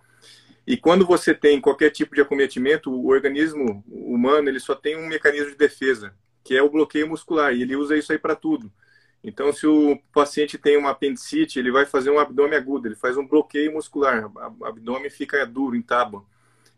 E 0.65 0.77
quando 0.77 1.05
você 1.05 1.33
tem 1.33 1.59
qualquer 1.59 1.89
tipo 1.89 2.15
de 2.15 2.21
acometimento, 2.21 2.89
o 2.89 3.07
organismo 3.09 3.83
humano 3.87 4.47
ele 4.47 4.59
só 4.59 4.73
tem 4.73 4.97
um 4.97 5.07
mecanismo 5.07 5.51
de 5.51 5.57
defesa, 5.57 6.13
que 6.43 6.55
é 6.55 6.63
o 6.63 6.69
bloqueio 6.69 7.07
muscular, 7.07 7.53
e 7.53 7.61
ele 7.61 7.75
usa 7.75 7.97
isso 7.97 8.11
aí 8.11 8.17
para 8.17 8.35
tudo. 8.35 8.71
Então, 9.23 9.53
se 9.53 9.67
o 9.67 9.97
paciente 10.13 10.57
tem 10.57 10.75
uma 10.77 10.89
apendicite, 10.89 11.59
ele 11.59 11.71
vai 11.71 11.85
fazer 11.85 12.09
um 12.09 12.19
abdômen 12.19 12.57
agudo, 12.57 12.87
ele 12.87 12.95
faz 12.95 13.15
um 13.17 13.25
bloqueio 13.25 13.73
muscular, 13.73 14.29
o 14.59 14.65
abdômen 14.65 15.09
fica 15.09 15.45
duro, 15.45 15.75
em 15.75 15.81
tábua. 15.81 16.25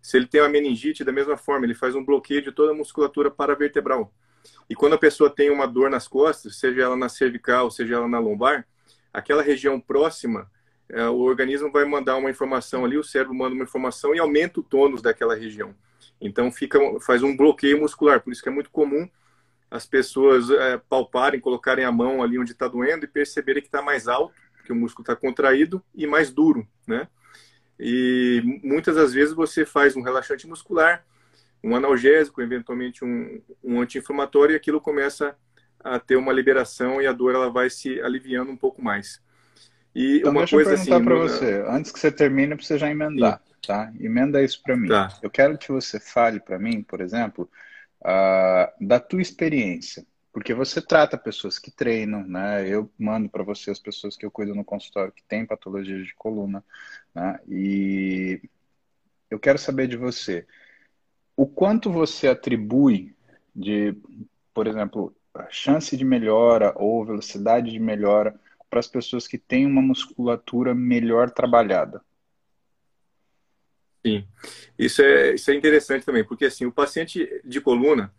Se 0.02 0.18
ele 0.18 0.28
tem 0.28 0.42
uma 0.42 0.50
meningite, 0.50 1.04
da 1.04 1.12
mesma 1.12 1.38
forma, 1.38 1.66
ele 1.66 1.74
faz 1.74 1.96
um 1.96 2.06
bloqueio 2.06 2.44
de 2.44 2.52
toda 2.52 2.72
a 2.72 2.76
musculatura 2.76 3.32
paravertebral. 3.32 4.14
E 4.70 4.76
quando 4.76 4.94
a 4.94 4.98
pessoa 4.98 5.30
tem 5.30 5.50
uma 5.50 5.68
dor 5.68 5.90
nas 5.90 6.08
costas, 6.08 6.58
seja 6.58 6.82
ela 6.82 6.96
na 6.96 7.10
cervical, 7.10 7.70
seja 7.72 7.96
ela 7.96 8.08
na 8.08 8.20
lombar, 8.20 8.68
aquela 9.14 9.42
região 9.42 9.80
próxima, 9.80 10.50
é, 10.90 11.08
o 11.08 11.20
organismo 11.20 11.72
vai 11.72 11.86
mandar 11.86 12.18
uma 12.18 12.30
informação 12.30 12.86
ali, 12.86 12.98
o 12.98 13.04
cérebro 13.04 13.34
manda 13.34 13.56
uma 13.56 13.64
informação 13.64 14.14
e 14.14 14.20
aumenta 14.20 14.60
o 14.60 14.64
tônus 14.64 15.02
daquela 15.02 15.36
região. 15.36 15.74
Então 16.22 16.52
fica, 16.52 16.80
faz 17.02 17.24
um 17.24 17.36
bloqueio 17.36 17.80
muscular. 17.80 18.22
Por 18.22 18.32
isso 18.32 18.42
que 18.42 18.50
é 18.50 18.52
muito 18.52 18.70
comum 18.70 19.10
as 19.70 19.86
pessoas 19.86 20.50
é, 20.50 20.78
palparem, 20.78 21.40
colocarem 21.40 21.84
a 21.86 21.92
mão 21.92 22.22
ali 22.22 22.38
onde 22.40 22.52
está 22.52 22.68
doendo 22.68 23.06
e 23.06 23.08
perceberem 23.08 23.62
que 23.62 23.68
está 23.68 23.82
mais 23.82 24.08
alto, 24.08 24.36
que 24.64 24.72
o 24.72 24.76
músculo 24.76 25.04
está 25.04 25.16
contraído 25.16 25.84
e 25.94 26.08
mais 26.08 26.32
duro, 26.32 26.68
né? 26.88 27.08
E 27.80 28.42
muitas 28.64 28.96
das 28.96 29.14
vezes 29.14 29.34
você 29.34 29.66
faz 29.66 29.96
um 29.96 30.02
relaxante 30.02 30.48
muscular, 30.48 31.06
um 31.64 31.76
analgésico, 31.76 32.42
eventualmente 32.42 33.04
um, 33.04 33.42
um 33.64 33.82
anti-inflamatório, 33.82 34.54
e 34.54 34.56
aquilo 34.56 34.80
começa 34.80 35.36
a 35.80 36.00
ter 36.00 36.16
uma 36.16 36.34
liberação 36.34 37.02
e 37.02 37.08
a 37.08 37.12
dor 37.12 37.36
ela 37.36 37.50
vai 37.50 37.70
se 37.70 38.02
aliviando 38.02 38.52
um 38.52 38.58
pouco 38.58 38.82
mais. 38.82 39.22
E 39.94 40.18
então, 40.18 40.32
uma 40.32 40.42
deixa 40.42 40.56
coisa 40.56 40.72
eu 40.72 40.76
perguntar 40.76 40.96
assim, 40.96 41.06
para 41.06 41.16
você, 41.16 41.66
antes 41.68 41.92
que 41.92 42.00
você 42.00 42.12
termine, 42.12 42.56
para 42.56 42.66
você 42.66 42.78
já 42.78 42.90
emendar, 42.90 43.42
Sim. 43.46 43.54
tá? 43.68 43.94
Emenda 44.00 44.44
isso 44.44 44.62
para 44.62 44.76
mim. 44.76 44.90
Tá. 44.90 45.18
Eu 45.22 45.30
quero 45.30 45.58
que 45.58 45.72
você 45.72 46.00
fale 46.00 46.40
para 46.40 46.60
mim, 46.60 46.84
por 46.84 47.00
exemplo, 47.00 47.50
uh, 48.02 48.86
da 48.86 49.00
tua 49.00 49.22
experiência, 49.22 50.06
porque 50.34 50.54
você 50.54 50.82
trata 50.82 51.18
pessoas 51.18 51.58
que 51.58 51.72
treinam, 51.72 52.28
né? 52.28 52.68
Eu 52.68 52.92
mando 53.00 53.30
para 53.30 53.42
você 53.44 53.72
as 53.72 53.80
pessoas 53.80 54.18
que 54.18 54.26
eu 54.26 54.32
cuido 54.32 54.54
no 54.54 54.66
consultório 54.66 55.14
que 55.14 55.24
têm 55.24 55.46
patologias 55.46 56.06
de 56.06 56.14
coluna, 56.16 56.62
né? 57.14 57.40
E 57.48 58.42
eu 59.30 59.40
quero 59.40 59.58
saber 59.58 59.88
de 59.88 59.96
você 59.96 60.46
o 61.36 61.46
quanto 61.46 61.92
você 61.92 62.28
atribui 62.28 63.14
de, 63.56 63.96
por 64.54 64.68
exemplo, 64.68 65.16
chance 65.50 65.96
de 65.96 66.06
melhora 66.06 66.74
ou 66.78 67.06
velocidade 67.06 67.72
de 67.72 67.80
melhora 67.80 68.40
para 68.70 68.80
as 68.80 68.88
pessoas 68.88 69.28
que 69.28 69.38
têm 69.38 69.66
uma 69.66 69.82
musculatura 69.82 70.74
melhor 70.74 71.30
trabalhada? 71.30 72.02
Sim, 74.06 74.26
isso 74.78 75.02
é, 75.02 75.34
isso 75.34 75.50
é 75.50 75.56
interessante 75.56 76.06
também, 76.06 76.24
porque 76.24 76.46
assim, 76.46 76.66
o 76.66 76.72
paciente 76.72 77.42
de 77.44 77.60
coluna, 77.60 78.14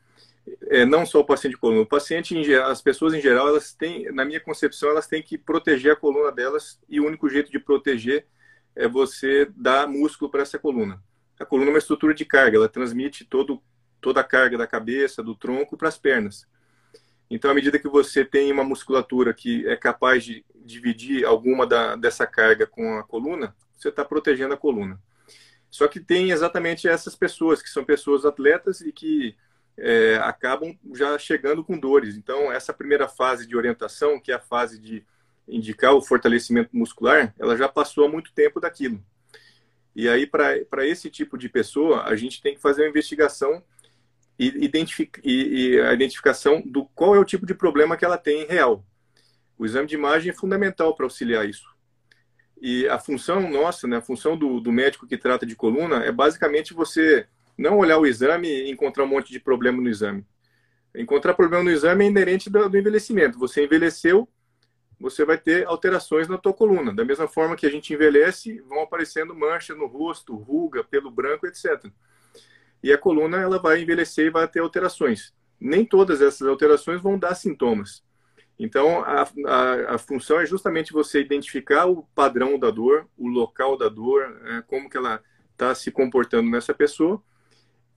é, 0.69 0.85
não 0.85 1.07
só 1.07 1.21
o 1.21 1.25
paciente 1.25 1.55
de 1.55 1.61
coluna, 1.61 1.83
o 1.83 1.87
paciente, 1.87 2.43
geral, 2.43 2.71
as 2.71 2.83
pessoas 2.83 3.15
em 3.15 3.21
geral, 3.21 3.49
elas 3.49 3.73
têm, 3.73 4.11
na 4.13 4.25
minha 4.25 4.41
concepção, 4.41 4.91
elas 4.91 5.07
têm 5.07 5.23
que 5.23 5.39
proteger 5.39 5.93
a 5.93 5.97
coluna 5.97 6.33
delas 6.33 6.81
e 6.89 7.01
o 7.01 7.07
único 7.07 7.29
jeito 7.29 7.53
de 7.53 7.59
proteger 7.61 8.27
é 8.75 8.89
você 8.89 9.47
dar 9.57 9.87
músculo 9.87 10.31
para 10.31 10.43
essa 10.43 10.59
coluna. 10.59 11.01
A 11.39 11.45
coluna 11.45 11.71
é 11.71 11.73
uma 11.75 11.79
estrutura 11.79 12.15
de 12.15 12.25
carga, 12.25 12.57
ela 12.57 12.69
transmite 12.69 13.25
todo, 13.25 13.63
toda 14.01 14.21
a 14.21 14.25
carga 14.25 14.57
da 14.57 14.67
cabeça, 14.67 15.23
do 15.23 15.35
tronco 15.35 15.77
para 15.77 15.89
as 15.89 15.99
pernas. 15.99 16.47
Então, 17.31 17.51
à 17.51 17.55
medida 17.55 17.79
que 17.79 17.89
você 17.89 18.25
tem 18.25 18.53
uma 18.53 18.65
musculatura 18.65 19.35
que 19.35 19.67
é 19.69 19.77
capaz 19.77 20.25
de 20.25 20.45
dividir 20.55 21.25
alguma 21.25 21.67
da, 21.67 21.97
dessa 21.97 22.27
carga 22.27 22.67
com 22.67 22.99
a 22.99 23.03
coluna, 23.03 23.55
você 23.77 23.89
está 23.89 24.05
protegendo 24.05 24.55
a 24.55 24.57
coluna. 24.57 25.01
Só 25.71 25.89
que 25.89 26.01
tem 26.01 26.31
exatamente 26.31 26.89
essas 26.89 27.15
pessoas, 27.15 27.61
que 27.61 27.69
são 27.69 27.85
pessoas 27.85 28.25
atletas 28.25 28.81
e 28.81 28.93
que 28.93 29.37
é, 29.77 30.17
acabam 30.23 30.75
já 30.95 31.19
chegando 31.19 31.63
com 31.63 31.79
dores. 31.79 32.17
Então, 32.17 32.51
essa 32.51 32.73
primeira 32.73 33.09
fase 33.09 33.47
de 33.47 33.57
orientação, 33.57 34.21
que 34.21 34.33
é 34.33 34.37
a 34.37 34.41
fase 34.41 34.79
de 34.79 35.05
indicar 35.49 35.93
o 35.93 36.03
fortalecimento 36.03 36.75
muscular, 36.75 37.35
ela 37.39 37.57
já 37.57 37.69
passou 37.69 38.07
há 38.07 38.09
muito 38.09 38.33
tempo 38.33 38.61
daquilo. 38.61 39.03
E 39.97 40.11
aí, 40.11 40.27
para 40.27 40.87
esse 40.87 41.09
tipo 41.09 41.39
de 41.39 41.49
pessoa, 41.49 42.03
a 42.03 42.15
gente 42.15 42.43
tem 42.43 42.55
que 42.55 42.61
fazer 42.61 42.83
uma 42.83 42.91
investigação 42.91 43.63
e, 44.39 44.49
identific, 44.63 45.19
e, 45.25 45.71
e, 45.71 45.81
a 45.81 45.95
identificação 45.95 46.63
do 46.67 46.85
qual 46.85 47.15
é 47.17 47.19
o 47.19 47.25
tipo 47.25 47.47
de 47.47 47.55
problema 47.55 47.97
que 47.97 48.05
ela 48.05 48.19
tem 48.19 48.47
real. 48.47 48.85
O 49.57 49.65
exame 49.65 49.89
de 49.89 49.95
imagem 49.95 50.31
é 50.31 50.35
fundamental 50.35 50.95
para 50.95 51.07
auxiliar 51.07 51.49
isso. 51.49 51.67
E 52.61 52.87
a 52.89 52.99
função 52.99 53.51
nossa, 53.51 53.87
né, 53.87 53.97
a 53.97 54.03
função 54.03 54.37
do, 54.37 54.61
do 54.61 54.71
médico 54.71 55.07
que 55.07 55.17
trata 55.17 55.47
de 55.47 55.57
coluna 55.57 56.05
é 56.05 56.13
basicamente 56.13 56.75
você 56.75 57.27
não 57.57 57.79
olhar 57.79 57.97
o 57.97 58.07
exame 58.07 58.49
e 58.49 58.71
encontrar 58.71 59.05
um 59.05 59.09
monte 59.09 59.33
de 59.33 59.41
problema 59.41 59.81
no 59.81 59.89
exame. 59.89 60.27
Encontrar 60.95 61.33
problema 61.33 61.65
no 61.65 61.71
exame 61.71 62.05
é 62.05 62.09
inerente 62.09 62.51
do, 62.51 62.69
do 62.69 62.77
envelhecimento. 62.77 63.39
Você 63.39 63.65
envelheceu, 63.65 64.29
você 64.99 65.25
vai 65.25 65.37
ter 65.37 65.67
alterações 65.67 66.29
na 66.29 66.39
tua 66.39 66.53
coluna. 66.53 66.95
Da 66.95 67.05
mesma 67.05 67.29
forma 67.29 67.57
que 67.57 67.67
a 67.67 67.71
gente 67.71 67.93
envelhece, 67.93 68.61
vão 68.63 68.83
aparecendo 68.83 69.35
manchas 69.35 69.77
no 69.77 69.87
rosto, 69.87 70.35
ruga, 70.35 70.83
pelo 70.83 71.11
branco, 71.11 71.47
etc. 71.47 71.87
E 72.83 72.93
a 72.93 72.99
coluna 72.99 73.39
ela 73.39 73.59
vai 73.59 73.83
envelhecer 73.83 74.27
e 74.27 74.31
vai 74.31 74.49
ter 74.49 74.61
alterações. 74.61 75.35
Nem 75.61 75.85
todas 75.85 76.21
essas 76.21 76.47
alterações 76.47 77.01
vão 77.01 77.19
dar 77.19 77.35
sintomas. 77.35 78.05
Então, 78.59 79.03
a, 79.05 79.29
a, 79.47 79.95
a 79.95 79.99
função 79.99 80.41
é 80.41 80.47
justamente 80.47 80.93
você 80.93 81.21
identificar 81.21 81.87
o 81.87 82.05
padrão 82.15 82.59
da 82.59 82.71
dor, 82.71 83.07
o 83.17 83.29
local 83.29 83.77
da 83.77 83.89
dor, 83.89 84.41
é, 84.47 84.63
como 84.63 84.89
que 84.89 84.97
ela 84.97 85.23
está 85.53 85.75
se 85.75 85.91
comportando 85.91 86.51
nessa 86.51 86.73
pessoa, 86.73 87.23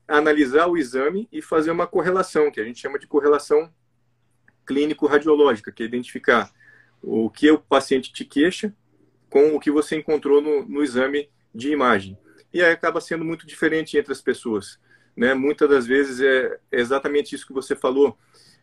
analisar 0.06 0.68
o 0.68 0.78
exame 0.78 1.30
e 1.32 1.42
fazer 1.42 1.72
uma 1.72 1.88
correlação, 1.88 2.52
que 2.52 2.60
a 2.60 2.64
gente 2.64 2.80
chama 2.80 3.00
de 3.00 3.08
correlação 3.08 3.74
clínico-radiológica, 4.66 5.72
que 5.72 5.84
é 5.84 5.86
identificar 5.86 6.52
o 7.02 7.30
que 7.30 7.50
o 7.52 7.60
paciente 7.60 8.12
te 8.12 8.26
queixa 8.26 8.74
com 9.30 9.56
o 9.56 9.60
que 9.60 9.72
você 9.72 9.96
encontrou 9.96 10.42
no, 10.42 10.66
no 10.66 10.84
exame 10.84 11.30
de 11.54 11.72
imagem. 11.72 12.18
E 12.54 12.62
aí 12.62 12.72
acaba 12.72 13.00
sendo 13.00 13.24
muito 13.24 13.46
diferente 13.46 13.98
entre 13.98 14.12
as 14.12 14.22
pessoas. 14.22 14.80
Né? 15.16 15.34
Muitas 15.34 15.70
das 15.70 15.86
vezes 15.86 16.20
é 16.20 16.60
exatamente 16.72 17.36
isso 17.36 17.46
que 17.46 17.54
você 17.54 17.76
falou. 17.76 18.18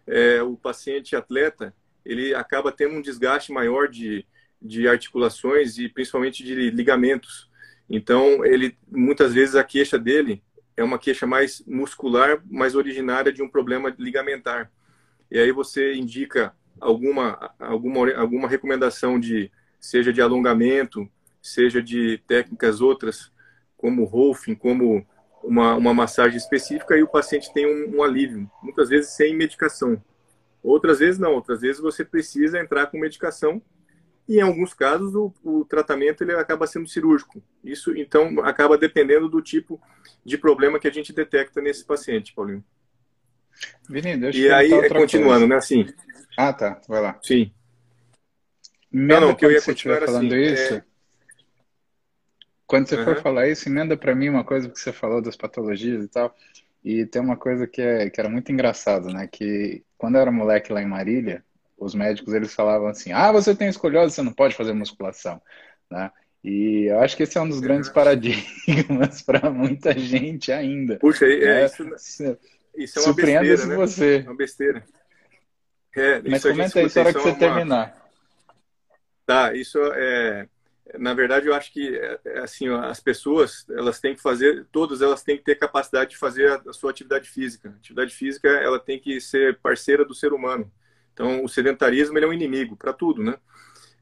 É, 0.07 0.43
o 0.43 0.57
paciente 0.57 1.15
atleta, 1.15 1.75
ele 2.05 2.35
acaba 2.35 2.73
tendo 2.73 2.95
um 2.95 3.03
desgaste 3.03 3.53
maior 3.53 3.89
de, 3.89 4.27
de 4.61 4.89
articulações 4.89 5.79
e 5.79 5.89
principalmente 5.89 6.43
de 6.45 6.71
ligamentos. 6.71 7.51
Então, 7.89 8.45
ele 8.45 8.77
muitas 8.91 9.33
vezes 9.33 9.55
a 9.55 9.65
queixa 9.65 9.99
dele 9.99 10.43
é 10.77 10.85
uma 10.85 10.99
queixa 10.99 11.27
mais 11.27 11.63
muscular, 11.67 12.43
mais 12.51 12.75
originária 12.75 13.33
de 13.33 13.43
um 13.43 13.49
problema 13.49 13.95
ligamentar. 13.99 14.71
E 15.31 15.39
aí 15.39 15.51
você 15.51 15.95
indica 15.95 16.55
alguma, 16.81 17.55
alguma, 17.59 18.13
alguma 18.15 18.49
recomendação 18.49 19.19
de 19.19 19.51
seja 19.81 20.13
de 20.13 20.21
alongamento, 20.21 21.09
seja 21.43 21.83
de 21.83 22.19
técnicas 22.27 22.81
outras, 22.81 23.31
como 23.77 24.05
Rolfing, 24.05 24.55
como 24.55 25.07
uma, 25.43 25.75
uma 25.75 25.95
massagem 25.95 26.37
específica, 26.37 26.97
e 26.97 27.03
o 27.03 27.09
paciente 27.09 27.53
tem 27.53 27.67
um, 27.67 27.99
um, 27.99 28.03
alívio, 28.03 28.51
muitas 28.63 28.89
vezes 28.89 29.11
sem 29.11 29.37
medicação. 29.37 30.03
Outras 30.63 30.99
vezes 30.99 31.19
não, 31.21 31.35
outras 31.35 31.61
vezes 31.61 31.81
você 31.81 32.05
precisa 32.05 32.59
entrar 32.59 32.87
com 32.87 32.99
medicação 32.99 33.63
e 34.29 34.39
em 34.39 34.41
alguns 34.41 34.75
casos 34.75 35.15
o, 35.15 35.33
o 35.45 35.65
tratamento 35.65 36.23
ele 36.23 36.33
acaba 36.33 36.67
sendo 36.67 36.89
cirúrgico. 36.89 37.41
Isso 37.63 37.97
então 37.97 38.41
acaba 38.41 38.77
dependendo 38.77 39.29
do 39.29 39.41
tipo 39.41 39.81
de 40.25 40.37
problema 40.37 40.81
que 40.81 40.89
a 40.89 40.93
gente 40.93 41.13
detecta 41.13 41.61
nesse 41.61 41.85
paciente, 41.85 42.35
Paulinho. 42.35 42.65
Vini, 43.89 44.19
e 44.35 44.51
aí, 44.51 44.89
continuando, 44.89 45.31
coisa. 45.31 45.47
né? 45.47 45.57
Assim. 45.57 45.87
Ah, 46.37 46.53
tá. 46.53 46.81
Vai 46.89 47.01
lá. 47.01 47.19
Sim. 47.23 47.53
Mesmo 48.91 49.21
não, 49.21 49.29
não, 49.29 49.35
que 49.35 49.45
eu 49.45 49.51
ia 49.51 49.63
continuar 49.63 50.01
falando 50.01 50.33
assim, 50.33 50.53
isso. 50.53 50.75
É... 50.75 50.85
quando 52.67 52.89
você 52.89 52.97
uhum. 52.97 53.05
for 53.05 53.23
falar 53.23 53.49
isso, 53.49 53.69
emenda 53.69 53.97
para 53.97 54.15
mim 54.15 54.29
uma 54.29 54.45
coisa 54.45 54.69
que 54.69 54.79
você 54.79 54.93
falou 54.93 55.21
das 55.21 55.37
patologias 55.37 56.05
e 56.05 56.09
tal. 56.09 56.35
E 56.85 57.05
tem 57.05 57.21
uma 57.21 57.37
coisa 57.37 57.67
que, 57.67 57.83
é, 57.83 58.09
que 58.09 58.21
era 58.21 58.29
muito 58.29 58.53
engraçado, 58.53 59.09
né? 59.09 59.27
Que 59.27 59.83
quando 59.99 60.15
eu 60.15 60.21
era 60.21 60.31
moleque 60.31 60.73
lá 60.73 60.81
em 60.81 60.87
Marília, 60.87 61.45
os 61.77 61.95
médicos 61.95 62.33
eles 62.33 62.55
falavam 62.55 62.89
assim: 62.89 63.13
ah, 63.13 63.33
você 63.33 63.55
tem 63.55 63.69
escoliose, 63.69 64.15
você 64.15 64.23
não 64.23 64.33
pode 64.33 64.55
fazer 64.55 64.73
musculação, 64.73 65.43
né? 65.91 66.11
E 66.45 66.85
eu 66.89 67.01
acho 67.01 67.17
que 67.17 67.25
esse 67.25 67.37
é 67.37 67.41
um 67.41 67.49
dos 67.49 67.59
grandes 67.59 67.91
paradigmas 67.91 69.21
para 69.27 69.51
muita 69.51 69.99
gente 69.99 70.53
ainda. 70.53 70.97
Puxa, 70.99 71.27
é, 71.27 71.63
é, 71.63 71.65
isso, 71.67 72.39
isso 72.77 72.99
é 73.01 73.03
uma 73.03 73.15
besteira, 73.15 73.67
né? 73.67 73.75
você. 73.75 74.19
É 74.25 74.31
uma 74.31 74.37
besteira. 74.37 74.85
É, 75.97 76.21
Mas 76.29 76.43
comenta 76.43 76.79
aí, 76.79 76.91
só 76.91 77.01
hora 77.01 77.13
que 77.13 77.21
você 77.21 77.31
uma... 77.31 77.39
terminar. 77.39 77.97
Tá, 79.25 79.55
isso 79.55 79.79
é... 79.95 80.47
Na 80.99 81.15
verdade, 81.15 81.49
eu 81.49 81.55
acho 81.55 81.73
que 81.73 81.97
é, 81.97 82.21
é 82.27 82.39
assim, 82.41 82.69
as 82.69 83.01
pessoas, 83.01 83.67
elas 83.71 83.99
têm 83.99 84.15
que 84.15 84.23
fazer, 84.23 84.67
todas 84.71 85.03
elas 85.03 85.23
têm 85.23 85.37
que 85.37 85.43
ter 85.43 85.57
capacidade 85.57 86.11
de 86.11 86.17
fazer 86.17 86.63
a, 86.69 86.73
sua 86.73 86.91
atividade 86.91 87.29
física. 87.29 87.71
A 87.71 87.73
atividade 87.73 88.15
física, 88.15 88.49
ela 88.49 88.79
tem 88.79 89.01
que 89.01 89.21
ser 89.21 89.59
parceira 89.59 90.05
do 90.05 90.15
ser 90.15 90.33
humano. 90.33 90.71
Então, 91.13 91.43
o 91.43 91.49
sedentarismo 91.49 92.17
ele 92.17 92.27
é 92.27 92.29
um 92.29 92.33
inimigo 92.33 92.77
para 92.77 92.93
tudo, 92.93 93.23
né? 93.23 93.37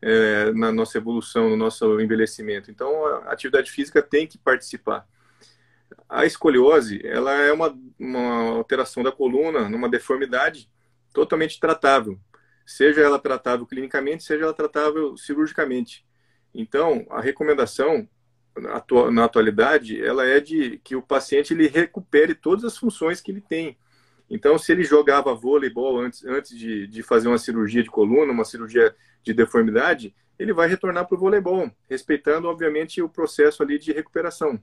É, 0.03 0.53
na 0.53 0.71
nossa 0.71 0.99
evolução, 0.99 1.49
no 1.49 1.57
nosso 1.57 1.99
envelhecimento. 2.01 2.71
Então, 2.71 3.07
a 3.07 3.33
atividade 3.33 3.71
física 3.71 4.03
tem 4.03 4.27
que 4.27 4.37
participar. 4.37 5.07
A 6.09 6.27
escoliose, 6.27 7.01
ela 7.07 7.33
é 7.33 7.53
uma, 7.53 7.75
uma 7.99 8.57
alteração 8.57 9.03
da 9.03 9.13
coluna, 9.13 9.69
numa 9.71 9.89
deformidade 9.89 10.69
totalmente 11.15 11.59
tratável. 11.59 12.19
Seja 12.67 13.01
ela 13.01 13.19
tratável 13.19 13.65
clinicamente, 13.65 14.25
seja 14.25 14.45
ela 14.45 14.53
tratável 14.53 15.17
cirurgicamente. 15.17 16.05
Então, 16.53 17.07
a 17.09 17.21
recomendação 17.21 18.07
na 19.11 19.25
atualidade, 19.25 20.01
ela 20.01 20.27
é 20.27 20.39
de 20.41 20.79
que 20.85 20.95
o 20.95 21.03
paciente 21.03 21.55
ele 21.55 21.67
recupere 21.67 22.35
todas 22.35 22.65
as 22.65 22.77
funções 22.77 23.21
que 23.21 23.33
ele 23.33 23.41
tem. 23.41 23.77
Então, 24.31 24.57
se 24.59 24.73
ele 24.73 24.85
jogava 24.85 25.35
voleibol 25.35 25.99
antes, 26.01 26.25
antes 26.25 26.57
de, 26.57 26.87
de 26.87 27.03
fazer 27.03 27.29
uma 27.29 27.39
cirurgia 27.39 27.83
de 27.83 27.91
coluna, 27.91 28.33
uma 28.33 28.45
cirurgia 28.45 28.95
de 29.23 29.33
deformidade, 29.35 30.15
ele 30.39 30.53
vai 30.53 30.69
retornar 30.69 31.07
para 31.07 31.17
o 31.17 31.19
voleibol, 31.19 31.71
respeitando, 31.89 32.49
obviamente, 32.49 33.03
o 33.03 33.09
processo 33.09 33.63
ali 33.63 33.79
de 33.79 33.93
recuperação. 33.93 34.61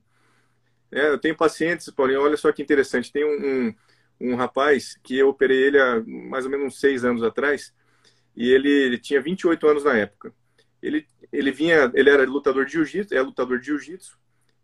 É, 0.91 1.09
eu 1.09 1.17
tenho 1.17 1.35
pacientes, 1.35 1.89
Paulinho, 1.89 2.21
olha 2.21 2.35
só 2.35 2.51
que 2.51 2.61
interessante, 2.61 3.11
tem 3.11 3.23
um, 3.23 3.67
um, 3.67 3.75
um, 4.21 4.35
rapaz 4.35 4.97
que 5.03 5.17
eu 5.17 5.29
operei 5.29 5.63
ele 5.63 5.79
há 5.79 6.01
mais 6.05 6.45
ou 6.45 6.51
menos 6.51 6.67
uns 6.67 6.79
seis 6.79 7.03
anos 7.03 7.23
atrás, 7.23 7.73
e 8.35 8.49
ele, 8.49 8.69
ele 8.69 8.97
tinha 8.97 9.21
28 9.21 9.67
anos 9.67 9.83
na 9.83 9.95
época. 9.97 10.33
Ele, 10.81 11.05
ele 11.31 11.51
vinha, 11.51 11.91
ele 11.93 12.09
era 12.09 12.23
lutador 12.25 12.65
de 12.65 12.73
jiu-jitsu, 12.73 13.13
é 13.13 13.21
lutador 13.21 13.59
de 13.59 13.67
jiu-jitsu, 13.67 14.17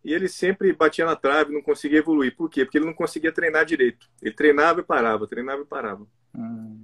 e 0.04 0.14
ele 0.14 0.28
sempre 0.28 0.72
batia 0.74 1.06
na 1.06 1.16
trave, 1.16 1.54
não 1.54 1.62
conseguia 1.62 2.00
evoluir. 2.00 2.36
Por 2.36 2.50
quê? 2.50 2.64
Porque 2.64 2.78
ele 2.78 2.86
não 2.86 2.94
conseguia 2.94 3.32
treinar 3.32 3.66
direito. 3.66 4.10
Ele 4.22 4.34
treinava 4.34 4.80
e 4.80 4.84
parava, 4.84 5.28
treinava 5.28 5.62
e 5.62 5.66
parava. 5.66 6.08
Hum. 6.34 6.82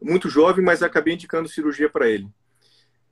Muito 0.00 0.30
jovem, 0.30 0.64
mas 0.64 0.82
acabei 0.82 1.14
indicando 1.14 1.48
cirurgia 1.48 1.90
para 1.90 2.08
ele. 2.08 2.28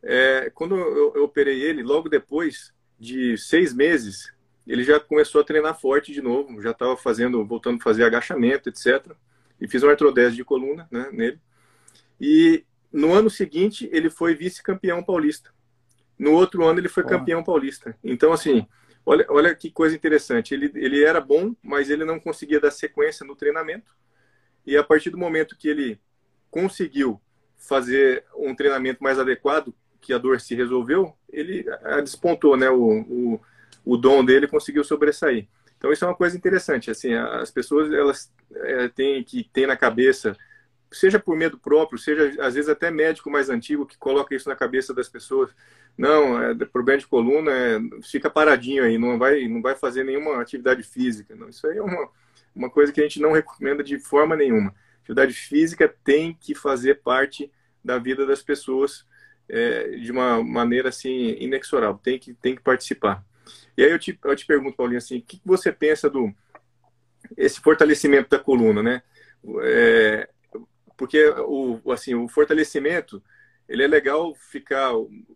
É, 0.02 0.50
quando 0.54 0.76
eu, 0.76 1.12
eu, 1.16 1.24
operei 1.24 1.60
ele, 1.60 1.82
logo 1.82 2.08
depois 2.08 2.72
de 2.98 3.36
seis 3.36 3.74
meses, 3.74 4.32
ele 4.72 4.84
já 4.84 5.00
começou 5.00 5.40
a 5.40 5.44
treinar 5.44 5.78
forte 5.78 6.12
de 6.12 6.20
novo, 6.20 6.60
já 6.60 6.70
estava 6.70 6.96
fazendo, 6.96 7.44
voltando 7.44 7.78
a 7.78 7.82
fazer 7.82 8.04
agachamento, 8.04 8.68
etc. 8.68 9.12
E 9.60 9.66
fiz 9.66 9.82
uma 9.82 9.92
artrodese 9.92 10.36
de 10.36 10.44
coluna 10.44 10.86
né, 10.90 11.08
nele. 11.12 11.40
E 12.20 12.64
no 12.92 13.12
ano 13.12 13.30
seguinte, 13.30 13.88
ele 13.92 14.10
foi 14.10 14.34
vice-campeão 14.34 15.02
paulista. 15.02 15.50
No 16.18 16.32
outro 16.32 16.64
ano, 16.64 16.80
ele 16.80 16.88
foi 16.88 17.04
campeão 17.04 17.44
paulista. 17.44 17.96
Então, 18.02 18.32
assim, 18.32 18.66
Olha, 19.10 19.24
olha 19.30 19.54
que 19.54 19.70
coisa 19.70 19.96
interessante. 19.96 20.52
Ele, 20.52 20.70
ele 20.74 21.02
era 21.02 21.18
bom, 21.18 21.56
mas 21.62 21.88
ele 21.88 22.04
não 22.04 22.20
conseguia 22.20 22.60
dar 22.60 22.70
sequência 22.70 23.24
no 23.24 23.34
treinamento. 23.34 23.90
E 24.66 24.76
a 24.76 24.84
partir 24.84 25.08
do 25.08 25.16
momento 25.16 25.56
que 25.56 25.66
ele 25.66 25.98
conseguiu 26.50 27.18
fazer 27.56 28.26
um 28.36 28.54
treinamento 28.54 29.02
mais 29.02 29.18
adequado, 29.18 29.74
que 29.98 30.12
a 30.12 30.18
dor 30.18 30.38
se 30.42 30.54
resolveu, 30.54 31.16
ele 31.32 31.64
despontou, 32.02 32.54
né? 32.54 32.68
O, 32.68 33.00
o, 33.00 33.40
o 33.84 33.96
dom 33.96 34.24
dele 34.24 34.46
conseguiu 34.46 34.84
sobressair. 34.84 35.48
Então 35.76 35.92
isso 35.92 36.04
é 36.04 36.08
uma 36.08 36.14
coisa 36.14 36.36
interessante. 36.36 36.90
Assim, 36.90 37.14
as 37.14 37.50
pessoas 37.50 37.92
elas 37.92 38.32
é, 38.54 38.88
têm 38.88 39.22
que 39.22 39.44
ter 39.44 39.66
na 39.66 39.76
cabeça 39.76 40.36
seja 40.90 41.18
por 41.18 41.36
medo 41.36 41.58
próprio, 41.58 41.98
seja 41.98 42.42
às 42.42 42.54
vezes 42.54 42.68
até 42.68 42.90
médico 42.90 43.30
mais 43.30 43.50
antigo 43.50 43.86
que 43.86 43.98
coloca 43.98 44.34
isso 44.34 44.48
na 44.48 44.56
cabeça 44.56 44.94
das 44.94 45.08
pessoas. 45.08 45.50
Não, 45.96 46.40
é 46.42 46.54
problema 46.64 46.98
de 46.98 47.06
coluna, 47.06 47.50
é, 47.50 47.78
fica 48.02 48.30
paradinho 48.30 48.84
aí, 48.84 48.96
não 48.96 49.18
vai, 49.18 49.46
não 49.48 49.60
vai 49.60 49.74
fazer 49.74 50.04
nenhuma 50.04 50.40
atividade 50.40 50.82
física. 50.82 51.34
Não, 51.34 51.48
isso 51.48 51.66
aí 51.66 51.78
é 51.78 51.82
uma, 51.82 52.08
uma 52.54 52.70
coisa 52.70 52.92
que 52.92 53.00
a 53.00 53.02
gente 53.02 53.20
não 53.20 53.32
recomenda 53.32 53.82
de 53.82 53.98
forma 53.98 54.36
nenhuma. 54.36 54.74
Atividade 55.02 55.34
física 55.34 55.92
tem 56.04 56.36
que 56.38 56.54
fazer 56.54 57.02
parte 57.02 57.50
da 57.84 57.98
vida 57.98 58.26
das 58.26 58.42
pessoas 58.42 59.06
é, 59.48 59.90
de 59.96 60.12
uma 60.12 60.42
maneira 60.42 60.90
assim 60.90 61.36
inexorável, 61.38 61.98
tem 62.02 62.18
que, 62.18 62.34
tem 62.34 62.54
que 62.54 62.62
participar. 62.62 63.24
E 63.78 63.84
aí 63.84 63.92
eu 63.92 63.98
te, 63.98 64.18
eu 64.24 64.34
te 64.34 64.44
pergunto, 64.44 64.76
Paulinho, 64.76 64.98
assim, 64.98 65.18
o 65.18 65.22
que 65.22 65.40
você 65.44 65.70
pensa 65.70 66.10
do 66.10 66.34
esse 67.36 67.60
fortalecimento 67.60 68.28
da 68.28 68.36
coluna, 68.36 68.82
né? 68.82 69.02
É, 69.62 70.28
porque 70.96 71.28
o, 71.46 71.92
assim, 71.92 72.12
o 72.12 72.26
fortalecimento, 72.26 73.22
ele 73.68 73.84
é 73.84 73.86
legal 73.86 74.34
ficar, 74.34 74.90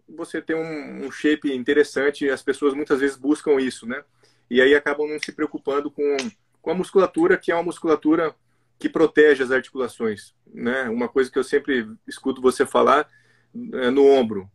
você 0.08 0.42
tem 0.42 0.56
um, 0.56 1.06
um 1.06 1.12
shape 1.12 1.54
interessante, 1.54 2.28
as 2.28 2.42
pessoas 2.42 2.74
muitas 2.74 2.98
vezes 2.98 3.16
buscam 3.16 3.60
isso, 3.60 3.86
né? 3.86 4.02
E 4.50 4.60
aí 4.60 4.74
acabam 4.74 5.08
não 5.08 5.20
se 5.20 5.30
preocupando 5.30 5.88
com, 5.88 6.16
com 6.60 6.70
a 6.72 6.74
musculatura, 6.74 7.38
que 7.38 7.52
é 7.52 7.54
uma 7.54 7.62
musculatura 7.62 8.34
que 8.76 8.88
protege 8.88 9.44
as 9.44 9.52
articulações, 9.52 10.34
né? 10.52 10.88
Uma 10.88 11.08
coisa 11.08 11.30
que 11.30 11.38
eu 11.38 11.44
sempre 11.44 11.88
escuto 12.08 12.42
você 12.42 12.66
falar 12.66 13.08
é 13.74 13.88
no 13.88 14.04
ombro. 14.04 14.50